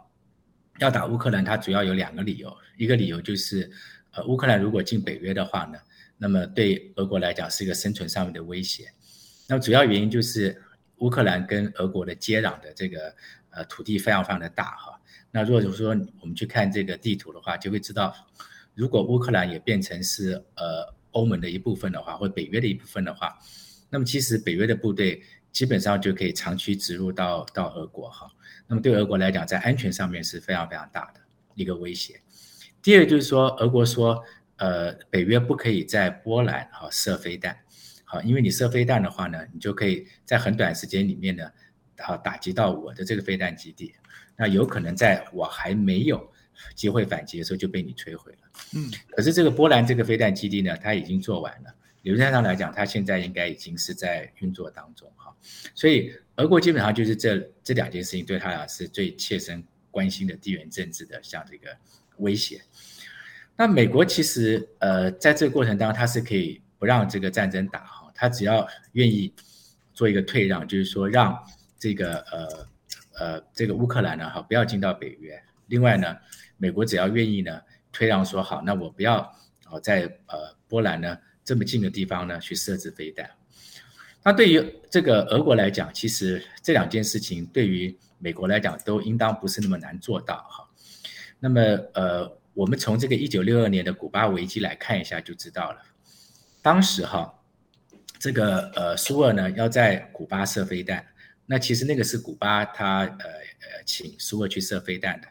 [0.79, 2.51] 要打乌克兰，它主要有两个理由。
[2.77, 3.69] 一个理由就是，
[4.11, 5.77] 呃，乌克兰如果进北约的话呢，
[6.17, 8.91] 那么对俄国来讲是一个生存上面的威胁。
[9.47, 10.59] 那么主要原因就是
[10.97, 13.15] 乌克兰跟俄国的接壤的这个
[13.51, 14.99] 呃土地非常非常的大哈。
[15.29, 15.89] 那如果说
[16.19, 18.11] 我们去看这个地图的话，就会知道，
[18.75, 23.37] 如果乌克兰也变成是呃欧盟的一部分的话，或北约的一部分的话，
[23.89, 28.27] 那么其实北约的部队基本上就可以长驱直入到到俄国哈。
[28.65, 31.21] 那么对俄国来讲，在安全上面是非常非常大的
[31.53, 32.19] 一个威胁。
[32.81, 34.23] 第二就是说，俄国说，
[34.55, 37.57] 呃，北约不可以在波兰哈射飞弹，
[38.03, 41.47] 好，因为你射飞弹的话呢，你就可以在很短时间里面呢，
[41.99, 43.93] 好打击到我的这个飞弹基地，
[44.35, 46.32] 那有可能在我还没有
[46.75, 48.37] 机会反击的时候就被你摧毁了。
[48.75, 55.35] 嗯，可是这个波兰这个飞弹基地呢，它已经做完了，理论上来讲，它现在应该已经是在运作当中哈，
[55.73, 56.13] 所以。
[56.37, 61.69] 俄国基本上就是这这两件事情对他俩是最切身关心的地缘政治的像这个
[62.17, 62.59] 威胁。
[63.55, 69.31] 那美国其实呃在这个过程当中，它是可以不让这个战争打哈，他只要愿意
[69.93, 71.37] 做一个退让，就是说让
[71.77, 72.67] 这个呃
[73.19, 75.39] 呃这个乌克兰呢哈不要进到北约。
[75.73, 76.15] 另外呢，
[76.57, 77.59] 美国只要愿意呢
[77.91, 79.17] 退让说好，那我不要
[79.71, 83.27] 哦在呃波兰呢这么近的地方呢去设置飞弹。
[84.23, 90.69] 那对于这个俄国来讲，其实这两件事情对于美国来讲都应当不是那么难做到哈。
[91.39, 91.59] 那么
[91.95, 95.81] 呃，我们从这个一九六二年的古巴危机来看一下就知道了。
[96.61, 97.33] 当时哈，
[98.19, 101.03] 这个呃苏俄呢要在古巴射飞弹，
[101.47, 105.27] 那其实那个是古巴他呃呃请苏俄去射飞弹的。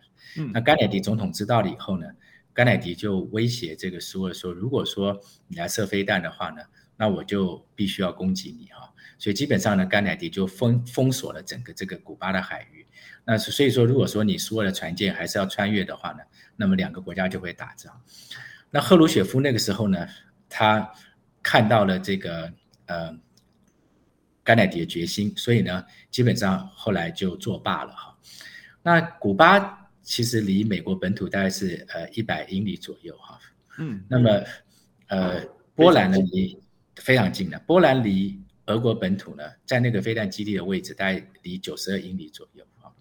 [0.53, 2.07] 那甘乃迪总统知道了以后呢，
[2.53, 6.63] 甘乃迪就威胁这个苏俄说，如果说你来射飞弹的话呢，
[6.97, 12.87] 那我就必须要攻击你哈，所以基本上呢，甘乃迪就封封锁了整个这个古巴的海域。
[13.25, 16.21] 那所以说，如果说你所有的船舰还是要穿越的话呢，
[16.57, 17.93] 那么两个国家就会打仗。
[18.71, 20.07] 那赫鲁雪夫那个时候呢，
[20.49, 20.91] 他
[21.43, 22.53] 看到了这个
[22.87, 23.15] 呃
[24.43, 28.17] 甘乃迪的决心，所以呢，基本上后来就作罢了哈。
[28.83, 33.39] 那古巴其实离美国本土大概是呃一百英里左右哈。
[33.79, 34.45] 嗯，那么
[35.09, 35.45] 呃
[35.75, 36.59] 波兰呢离
[36.97, 42.93] 非常近的，波兰离俄国本土呢，在那个飞弹基地的位置大概离九十二英里左右哈。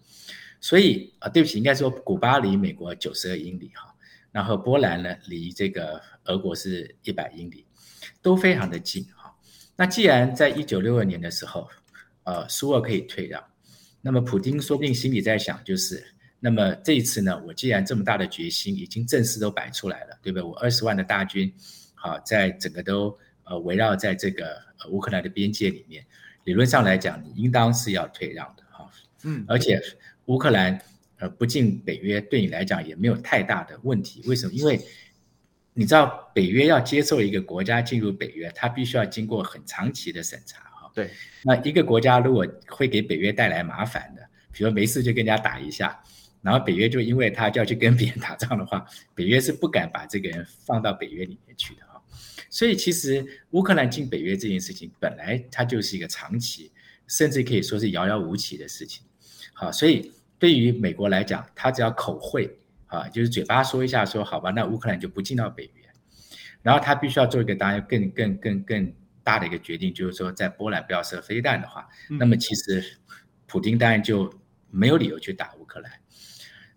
[0.60, 3.94] 所以啊，对不起，应该说古巴离美国九十二英里哈。
[4.30, 7.66] 然后波兰呢，离这个俄国是一百英里，
[8.22, 9.30] 都非常的近哈。
[9.76, 11.68] 那既然在一九六二年的时候，
[12.24, 13.44] 呃，苏俄可以退让，
[14.00, 16.02] 那么普京说不定心里在想，就是
[16.44, 20.42] 那么这一次呢，我既然这么大的决心已经正式都摆出来了，对不对？
[20.42, 21.54] 我二十万的大军，
[21.94, 26.04] 好，在整个都呃围绕在这个呃乌克兰的边界里面，
[26.42, 28.90] 理论上来讲，你应当是要退让的哈。
[29.22, 29.80] 嗯，而且
[30.24, 30.76] 乌克兰。
[31.18, 34.24] 呃，不进北约对你来讲也没有太大的问题。
[34.26, 34.52] 为什么？
[34.52, 34.76] 因为
[35.72, 40.90] 你知道，北约要接受一个国家进入北约，它必须要经过很长期的审查哈。
[40.92, 41.08] 对，
[41.44, 46.02] 那一个国家如果会给北约带来麻烦的，比如没事就跟人家打一下，
[46.42, 48.84] 然后北约就因为他就要去跟别人打仗的话，
[49.14, 51.96] 北约是不敢把这个人放到北约里面去的啊。
[52.50, 56.70] 所以其实乌克兰进北约这件事情本来它就是一个长期，
[57.06, 59.02] 甚至可以说是遥遥无期的事情。
[59.54, 60.12] 好，所以。
[60.42, 62.52] 对于美国来讲，他只要口惠
[62.88, 65.88] 啊，就是嘴巴说一下说好吧，那乌克兰就不进到北约，
[66.62, 72.84] 然后他必须要做一个当然更更更更大的一个决定，就是说在波兰不要射飞弹的话，嗯、那么其实
[73.46, 74.28] 普京当然就
[74.68, 75.92] 没有理由去打乌克兰。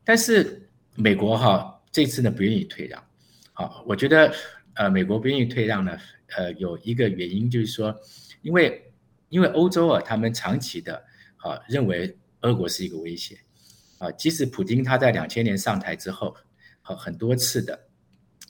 [0.06, 3.04] 但是美国哈这次呢不愿意退让，
[3.52, 4.34] 好，我觉得
[4.76, 5.98] 呃美国不愿意退让呢，
[6.38, 7.94] 呃有一个原因就是说，
[8.42, 8.90] 因为
[9.28, 11.04] 因为欧洲啊他们长期的
[11.38, 13.38] 啊认为俄国是一个威胁。
[13.98, 16.36] 啊，即使普京他在两千年上台之后，
[16.82, 17.80] 好很多次的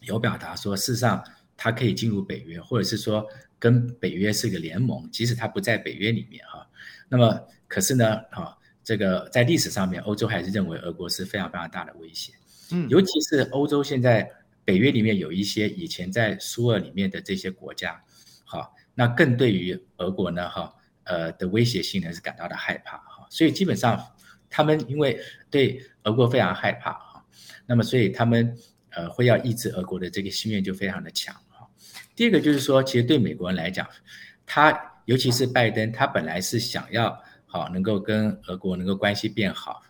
[0.02, 1.24] 有表达说，事实上
[1.56, 3.24] 他可以进入北约，或者是说
[3.60, 6.68] 跟北约是一个联盟，即使他不在北约里面哈。
[7.08, 12.32] 那么可是呢，啊，这个在历史上面，欧洲还是认为俄国是非常非常大的威胁。
[12.72, 14.32] 嗯，尤其是欧洲现在
[14.64, 18.02] 北约里面有一些以前在苏俄里面的这些国家，
[18.46, 20.74] 好，那更对于俄国呢，哈，
[21.04, 24.02] 呃的威胁性呢是感到的害怕哈，所以基本上。
[24.48, 25.20] 他们因为
[25.50, 27.26] 对俄国非常害怕哈，
[27.66, 28.56] 那么所以他们
[28.92, 31.68] 呃会要抑制俄国的这个心愿就非常的强哈。
[32.16, 33.86] 第二个就是说，其实对美国人来讲，
[34.46, 34.74] 他
[35.06, 37.22] 尤其是拜登，他本来是想要
[37.58, 39.82] 好能够跟俄国能够关系变好，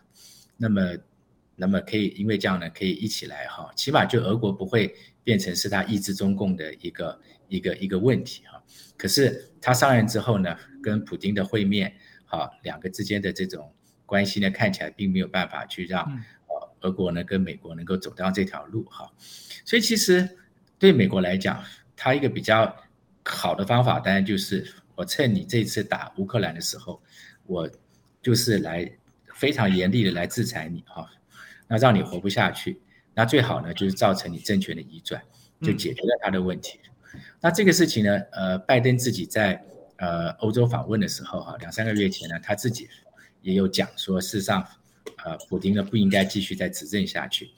[0.56, 0.80] 那么
[1.54, 4.94] 那么可以因为这样呢可以一起来哈，起码就俄国不会
[5.24, 8.62] 变成是他抑制中共的一个一个一个问题哈。
[8.96, 11.92] 可是他上任之后呢，跟普京的会面
[12.24, 13.72] 好两个之间的这种。
[14.08, 16.04] 关系呢，看起来并没有办法去让
[16.46, 19.10] 呃俄国呢跟美国能够走到这条路哈，
[19.64, 20.38] 所以其实
[20.78, 21.60] 对美国来讲，
[21.96, 22.72] 他一个比较
[23.24, 24.64] 好的方法，当然就是
[24.94, 27.02] 我趁你这次打乌克兰的时候，
[27.46, 27.70] 我
[28.22, 28.90] 就是来
[29.34, 31.08] 非常严厉的来制裁你哈，
[31.68, 32.80] 那让你活不下去，
[33.14, 35.22] 那最好呢就是造成你政权的移转，
[35.62, 36.80] 就解决了他的问题。
[37.40, 39.64] 那这个事情呢，呃，拜登自己在
[39.96, 42.88] 呃欧洲访问的时候哈，两三个月前呢，他自己。
[43.42, 44.66] 也有讲说，事实上，
[45.24, 47.48] 呃，普京呢不应该继续再执政下去。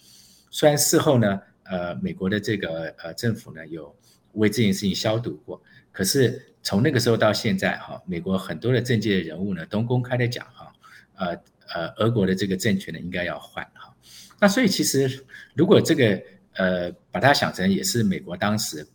[0.51, 3.97] 虽然事后呢，呃，美国的这个呃政府呢有
[4.32, 5.62] 为这件事情消毒过，
[5.99, 10.72] 可是从那个时候到现在哈，美国很多的政界的人物呢都公开的讲哈，
[11.16, 11.36] 呃
[11.74, 13.92] 呃，俄国的这个政权呢应该要换哈。
[14.38, 15.26] 那所以其实
[15.57, 16.22] 如果这个
[16.55, 18.86] 呃把它想成也是美国当时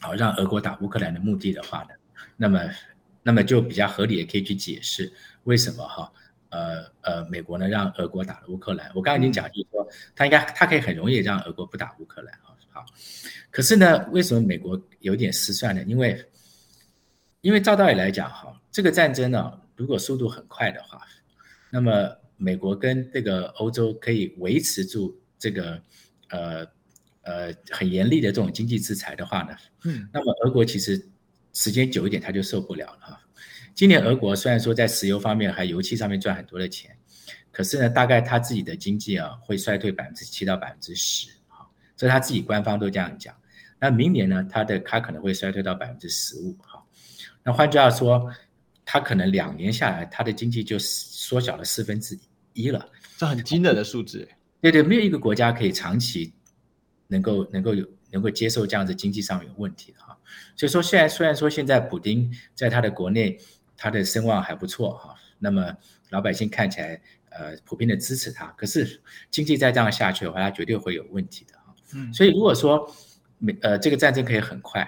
[0.00, 1.90] 好让俄国打乌克兰的目的的话呢，
[2.38, 2.70] 那么
[3.22, 5.12] 那么就比较合理的可以去解释。
[5.42, 6.10] 为什么哈？
[6.48, 8.90] 呃呃，美国呢让俄国打了乌克兰？
[8.94, 12.32] 我刚刚已经讲，就是说他应该他可以很容易让俄国不打乌克兰。
[12.74, 12.84] 好，
[13.52, 15.80] 可是呢，为什么美国有点失算呢？
[15.84, 16.28] 因为
[17.40, 21.00] 因为照道理来讲哈，这个战争呢，如果速度很快的话，
[21.70, 25.80] 那么美国跟这个欧洲可以维持住这个
[26.30, 26.66] 呃
[27.22, 31.00] 呃很严厉的这种经济制裁的话呢，嗯，那么俄国其实
[31.52, 33.20] 时间久一点他就受不了了哈。
[33.72, 36.96] 今年俄国虽然说在石油方面还油气上面赚很多的钱，
[37.52, 41.43] 可是呢，大概他自己的经济啊会衰退百分之七到百分之十，哈，
[41.96, 43.34] 所以他自己官方都这样讲。
[43.78, 46.82] 那明年呢，他的他可能会衰退到百分之十五，哈。
[47.42, 48.30] 那换句话说，
[48.84, 52.18] 他可能两年下来，他的经济就缩小了四分之
[52.52, 52.88] 一了。
[53.16, 54.28] 这很惊人的数字。
[54.60, 56.32] 对对，没有一个国家可以长期
[57.08, 60.18] 能够能够有能够接受这样子经济上有问题的哈。
[60.56, 63.38] 所以说，现在虽然说现在普丁在他的国内。
[63.76, 65.76] 他的声望还不错哈，那么
[66.10, 66.98] 老百姓看起来
[67.30, 71.53] 呃普遍的支持他，可是经济再这样下去的话，他绝对会有问题的哈。
[71.94, 72.92] 嗯，所以如果说
[73.38, 74.86] 美呃这个战争可以很快，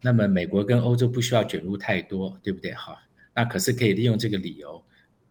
[0.00, 2.72] 那么美国跟欧洲不需要卷入太多，对不对？
[2.74, 2.96] 哈，
[3.34, 4.82] 那可是可以利用这个理由，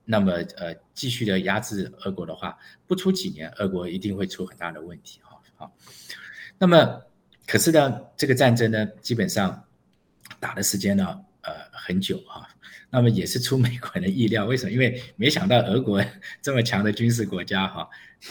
[0.03, 5.19] 那么呃继续的压制俄国的话，不出几年，俄国一定会出很大的问题。
[5.23, 5.75] 哈，好，
[6.57, 7.01] 那么
[7.47, 9.63] 可是呢，这个战争呢，基本上
[10.39, 12.47] 打的时间呢，呃，很久哈。
[12.95, 14.71] 那么也是出美国人的意料，为什么？
[14.71, 16.01] 因为没想到俄国
[16.41, 17.89] 这么强的军事国家哈，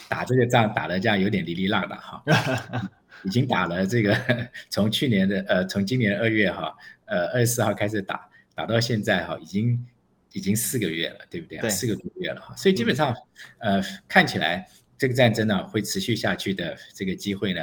[0.09, 2.25] 打这个仗打的这样有点哩哩浪的哈，
[3.25, 4.19] 已经打了这个
[4.71, 9.87] 从去年的呃从今年二月哈呃二十四号开始打打到现在哈，已经
[10.33, 11.59] 已经四个月了，对不对？
[11.59, 13.15] 对，四个多月了哈，所以基本上
[13.59, 17.61] 呃看起来这个战争呢会持续下去的这个机会呢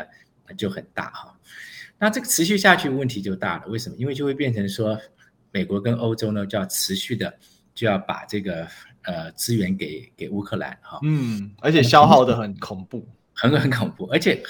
[0.56, 1.36] 就很大哈。
[1.98, 3.96] 那这个持续下去问题就大了，为什么？
[3.98, 5.02] 因为就会变成说。
[5.52, 7.34] 美国跟欧洲呢，就要持续的
[7.76, 8.68] 就要把这个
[9.04, 14.42] 呃资源给给乌克兰哈，嗯，而且消耗的很恐怖，很很恐怖，而且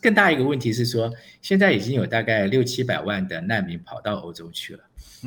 [0.00, 4.84] 更大一个问题是说，现在已经有大概六七百万的难民跑到欧洲去了，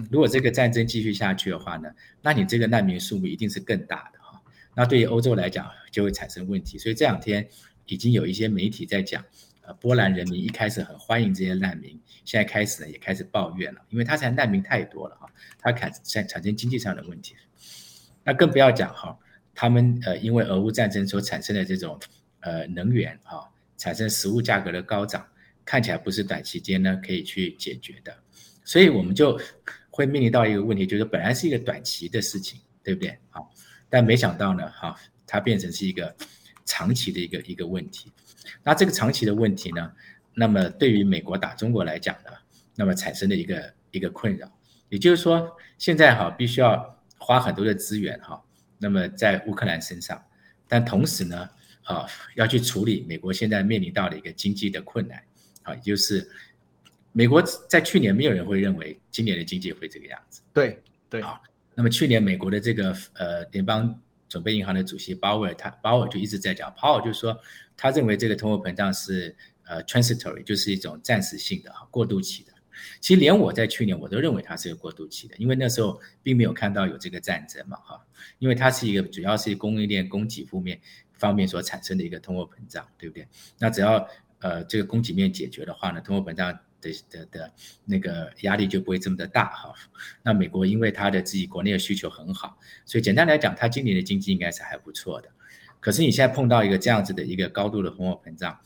[0.09, 1.89] 如果这个战争继续下去的话呢，
[2.21, 4.41] 那你这个难民数目一定是更大的哈，
[4.75, 7.47] 那对于欧洲来讲就会产生问题，所以这两天
[7.85, 9.23] 已经有一些媒体在讲。
[9.63, 15.27] 呃，波兰人民一开始很欢迎这些难民，现在开始呢也开始抱怨了，因为他现在难民太多了哈，
[15.59, 17.35] 他产产产生经济上的问题。
[18.23, 19.17] 那更不要讲哈，
[19.53, 21.99] 他们呃因为俄乌战争所产生的这种
[22.39, 23.47] 呃能源哈，
[23.77, 25.25] 产生食物价格的高涨，
[25.63, 28.15] 看起来不是短期间呢可以去解决的，
[28.63, 29.39] 所以我们就
[29.91, 33.15] 会面临到一个问题，就是本来是一个短期的事情，对不对？
[33.29, 33.47] 好，
[33.89, 34.95] 但没想到呢哈，
[35.27, 36.15] 它变成是一个
[36.65, 38.11] 长期的一个一个问题。
[38.63, 39.91] 那这个长期的问题呢，
[40.33, 42.31] 那么对于美国打中国来讲呢，
[42.75, 44.51] 那么产生的一个一个困扰，
[44.89, 48.41] 也就是说，现在哈必须要花很多的资源哈，
[48.77, 50.23] 那么在乌克兰身上，
[50.67, 51.49] 但同时呢，
[51.83, 55.21] 啊要去处理美国现在面临到的一个经济的困难，
[55.63, 56.27] 啊，也就是
[57.11, 61.39] 美国在去年没有人会认为今年的经济会这个样子，对对，啊，
[61.75, 67.37] 那么去年美国的这个呃联邦准备银行的主席鲍威尔，他鲍威尔就一直在讲，鲍威尔就是说。
[67.75, 72.51] 他认为这个通货膨胀是呃 transitory，就是一种暂时性的哈过渡期的。
[72.99, 78.03] 其实连我在去年我都认为它是个过渡期的，因为那时候并没有看到有这个战争嘛哈，
[78.39, 80.79] 因为它是一个主要是供应链供给负面
[81.13, 83.27] 方面所产生的一个通货膨胀，对不对？
[83.59, 84.07] 那只要
[84.39, 86.51] 呃这个供给面解决的话呢，通货膨胀
[86.81, 87.53] 的的的
[87.85, 89.73] 那个压力就不会这么的大哈。
[90.23, 95.29] 那美国因为它的自己国内的需求很好，所以简单来讲，它今年的经济应该是还不错的。
[95.81, 98.57] 可是你现在碰到一个这样子的一个高度的通货膨胀，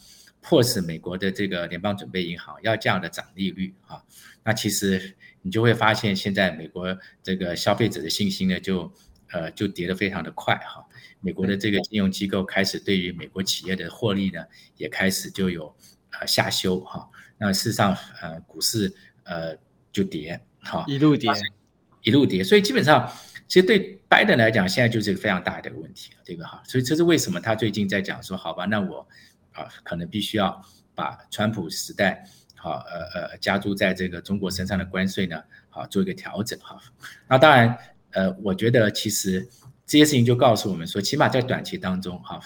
[0.42, 4.04] 迫使美国的这个联邦准备银行要这样的涨利率啊，
[4.44, 6.86] 那其实你就会发现现在美国
[7.24, 8.92] 这个消费者的信心呢就
[9.32, 10.86] 呃就跌得非常的快哈，
[11.22, 14.44] 美国的这个金融机构开始对于美国企业的获利呢
[14.76, 15.74] 也开始就有
[16.12, 18.94] 呃下修哈，那事实上呃股市
[19.24, 19.58] 呃
[19.94, 21.32] 就跌哈，一路跌
[22.04, 23.10] 一路跌，所以基本上。
[23.48, 26.48] 其实对拜登来讲，现在就是一个非常大的一个问题了，对吧？
[26.48, 29.08] 哈，所以这是为什么他最近在讲说，好吧，那我
[29.52, 30.60] 啊，可能必须要
[30.96, 32.24] 把川普时代
[32.56, 36.82] 好呃呃加注在这个中国身上的关税呢，好做一个调整哈。
[37.28, 37.78] 那当然，
[38.12, 39.48] 呃，我觉得其实
[39.86, 42.40] 这些事情就告诉我们说，起码在短期当中哈，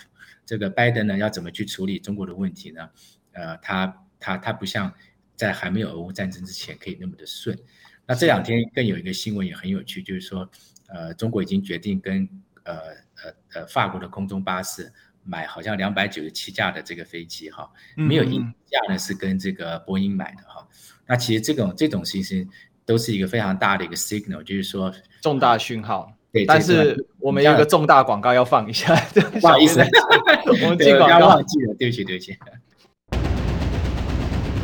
[0.45, 2.89] 这个拜登呢要怎么去处理中国的问题呢？
[3.31, 4.93] 呃，他他他不像
[5.37, 7.57] 在还没有俄乌战争之前可以那么的顺。
[8.05, 10.49] 那这两天更有一个新闻也很有趣，就是说。
[10.93, 12.27] 呃，中国已经决定跟
[12.63, 12.75] 呃
[13.23, 14.91] 呃呃法国的空中巴士
[15.23, 20.67] 买好像两百九十七架的这个飞机哈，没有一架呢是跟这个波音买的哈。
[21.05, 22.47] 那其实这种这种信息
[22.85, 26.11] 都是一个非常大的一个 signal，就是说重大讯号。
[26.31, 28.95] 对，但是我们有一个重大广告要放一下，
[29.41, 29.79] 不好意思，
[30.63, 32.37] 我们进广告忘记了，对不起对不起。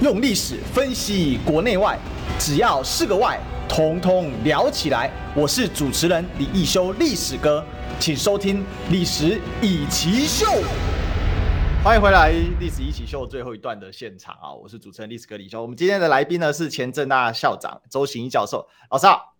[0.04, 1.98] 用历史分析国内外，
[2.38, 3.40] 只要是个“外”。
[3.68, 5.12] 通通聊起来！
[5.36, 7.64] 我是主持人李一修，历史哥，
[8.00, 10.62] 请收听《历史易起 SHOW》。
[11.84, 14.54] 欢迎回来，《历史一起 SHOW》最后一段的现场啊！
[14.54, 15.62] 我是主持人历史哥李修。
[15.62, 19.36] 我们今天的来宾呢是前政大校长周行一教授，老师好。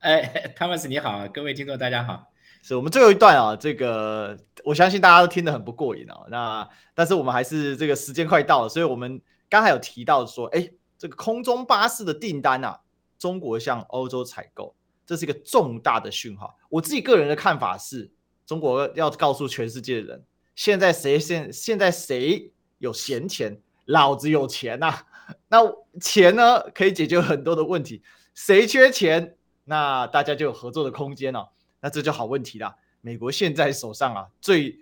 [0.00, 2.24] 哎，汤马斯你好，各位听众大家好。
[2.62, 6.16] 是我们最后一段啊，这个我相信大家都听得很不过瘾啊。
[6.28, 12.80] 那但是我们还是这个时间快到了，所以我们刚才有提到说，哎，这个空中巴士的订单啊。
[13.20, 14.74] 中国向欧洲采购，
[15.06, 16.56] 这是一个重大的讯号。
[16.70, 18.10] 我自己个人的看法是，
[18.46, 20.24] 中国要告诉全世界的人，
[20.56, 25.06] 现在谁现现在谁有闲钱，老子有钱呐、啊。
[25.48, 25.58] 那
[26.00, 28.02] 钱呢，可以解决很多的问题。
[28.34, 31.50] 谁缺钱，那大家就有合作的空间了、
[31.80, 32.74] 那这就好问题了。
[33.02, 34.80] 美国现在手上啊，最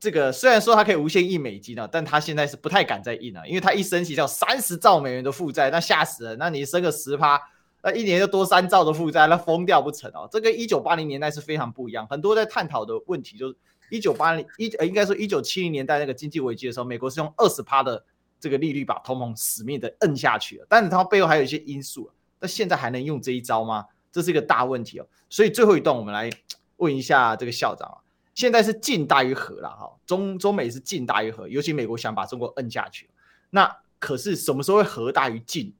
[0.00, 6.36] 这个虽然说它可以无限印美金啊，但它现在是不太敢再印了，因为它一升息叫三十兆美元的负债，那吓死人。
[6.38, 7.40] 那你升个十趴，
[7.82, 10.28] 那一年就多三兆的负债，那疯掉不成哦。
[10.30, 13.56] 这个一九八零年代是非常不一样，很多在探讨的问题就是
[13.90, 18.04] 一九八零一呃，应该说一九七零年代那个经济危机的时候，美国是用二十趴的
[18.40, 22.10] 这个利率把通膨死命的摁下去了，但是它背后还有一些因素，
[22.40, 23.84] 那现在还能用这一招吗？
[24.10, 25.06] 这是一个大问题哦。
[25.30, 26.30] 所以最后一段我们来
[26.78, 27.98] 问一下这个校长啊。
[28.34, 33.10] 现在是进大于和了哈，中中美是进大于和，尤其美国想把中国摁下去。
[33.50, 33.68] 那
[33.98, 35.74] 可是什么时候会和大于进？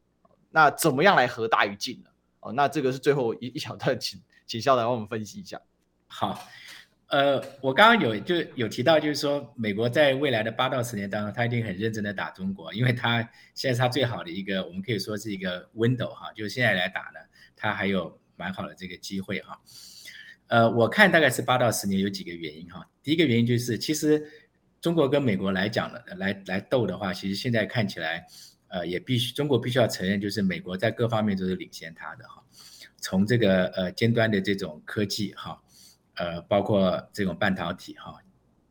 [0.51, 2.11] 那怎么样来和大于进呢？
[2.41, 5.61] 哦，那这个是最后一一小段，请请校长帮我们分析一下。
[6.07, 6.49] 好，
[7.09, 13.21] 呃，我刚刚有就有提到，就是说美国在未来的八到十年当中，他一定很认真的打中国，因为他
[13.55, 17.21] 现在是他最好的一个，我们可以说是一个 window 哈，就是现在来打呢，
[17.57, 19.61] 他还有蛮好的这个机会哈。
[20.47, 22.89] 呃，我看大概是八到十年，有几个原因哈。
[23.03, 24.27] 第一个原因就是，其实
[24.81, 28.27] 中国跟美国来讲的，来来斗的话，其实现在看起来，
[28.69, 32.43] 呃，也必须中国必须要承认，就是美国在各方面都是领先他的哈。
[33.01, 35.61] 从这个呃尖端的这种科技哈，
[36.15, 38.21] 呃，包括这种半导体哈，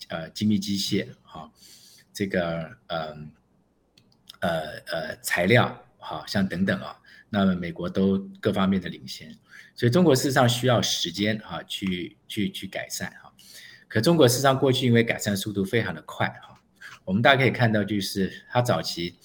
[0.10, 1.52] 呃，精密机械哈，
[2.14, 3.18] 这个呃
[4.42, 4.50] 呃
[4.92, 9.34] 呃材料哈，像等等啊，那么美国都各方面的领先。
[9.76, 13.32] 所以中国事实上需要时间哈，去去去改善哈。
[13.88, 16.60] 可中国事实上过去因为改善速度非常的快哈，
[17.06, 19.18] 我们大家可以看到，就是它早期，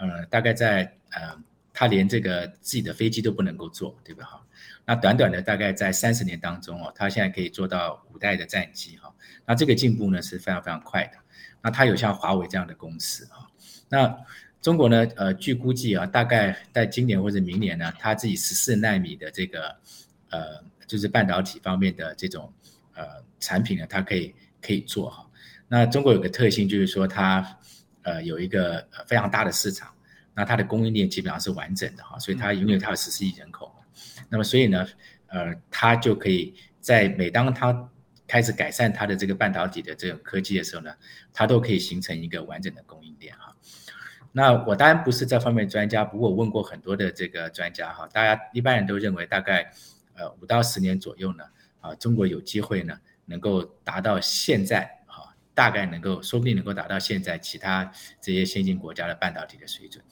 [0.00, 1.36] 呃，大概在呃，
[1.72, 4.42] 他连这个自己的飞机都不能够做，对吧哈？
[4.84, 9.14] 那短短的大概在三十年当中哦，他现在可以做到五代的战机哈。
[9.46, 11.18] 那这个进步呢是非常非常快的。
[11.62, 13.48] 那它有像华为这样的公司哈，
[13.88, 14.18] 那。
[14.62, 19.74] 中国呢，呃，据估计啊，大概在今年或者明年呢，它自己十四纳米的这个，
[20.28, 22.52] 呃，就是半导体方面的这种
[22.92, 23.06] 呃
[23.38, 25.26] 产品呢，它可以可以做哈。
[25.66, 27.58] 那中国有个特性，就是说它
[28.02, 29.92] 呃有一个非常大的市场，
[30.34, 33.74] 那它的供应链基本上是完整的哈，所以它拥有它的十四亿人口，
[34.28, 34.86] 那么所以呢，
[35.26, 37.90] 呃，它就可以在每当它
[38.26, 40.94] 开始改善它的这个半导体的这种科技的时候呢，
[41.32, 43.54] 它都可以形成一个完整的供应链哈。
[44.32, 49.68] 那我当然不是这方面专家，不过我问过很多的这个专家哈，大家一般人都认为大概
[50.14, 51.44] 呃五到十年左右呢，
[51.80, 54.99] 啊中国有机会呢能够达到现在哈，
[55.60, 60.02] 大概能够说不定能够达到现在其他这些先进国家的半导体的水准。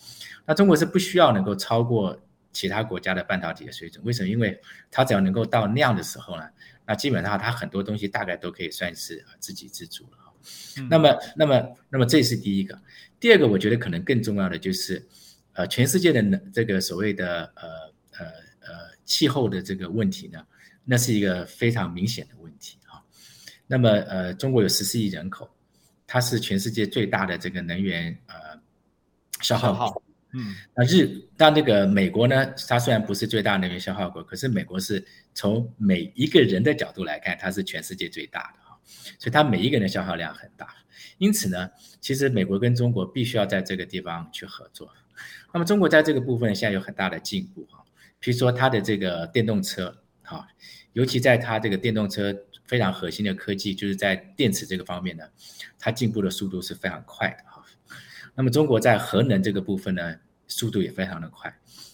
[0.44, 2.20] 那中国是不需要能够超过
[2.52, 4.28] 其他国家的半导体的水准，为什么？
[4.28, 6.46] 因为它只要能够到那样的时候呢，
[6.84, 10.18] 那基本上它很多东西大概都可以算是自给自足了。
[10.90, 12.78] 那么，那么，那么这是第一个。
[13.18, 15.02] 第二个，我觉得可能更重要的就是，
[15.54, 16.22] 呃，全世界的
[16.52, 17.68] 这个所谓的呃
[18.18, 18.26] 呃
[18.60, 18.74] 呃
[19.06, 20.44] 气候的这个问题呢，
[20.84, 22.34] 那是一个非常明显的。
[23.68, 25.48] 那么，呃，中国有十四亿人口，
[26.06, 28.34] 它是全世界最大的这个能源呃
[29.40, 30.02] 消耗国。
[30.32, 35.04] 嗯，那日，那那个美国呢，它虽然不是最大能源消耗国，可是美国是
[35.34, 38.58] 从每一个人的角度来看，它是全世界最大的。
[39.18, 40.68] 所以它每一个人的消耗量很大，
[41.18, 44.90] 因此呢，其实美国跟中国必须要在这个地方去合作。
[45.52, 47.84] 那么中国在这个部分现在有很大的进步哈，
[48.18, 50.46] 比如说它的这个电动车哈，
[50.94, 52.34] 尤其在它这个电动车
[52.68, 55.24] 非常核心的科技，就是在电池这个方面呢，
[55.78, 57.64] 它进步的速度是非常快的哈。
[58.36, 60.14] 那么中国在核能这个部分呢，
[60.46, 61.52] 速度也非常的快，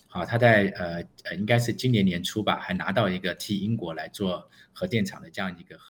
[0.08, 5.78] 好，它在呃呃应该是今年年初吧，还拿到一个替英国来做核电厂的这样一个。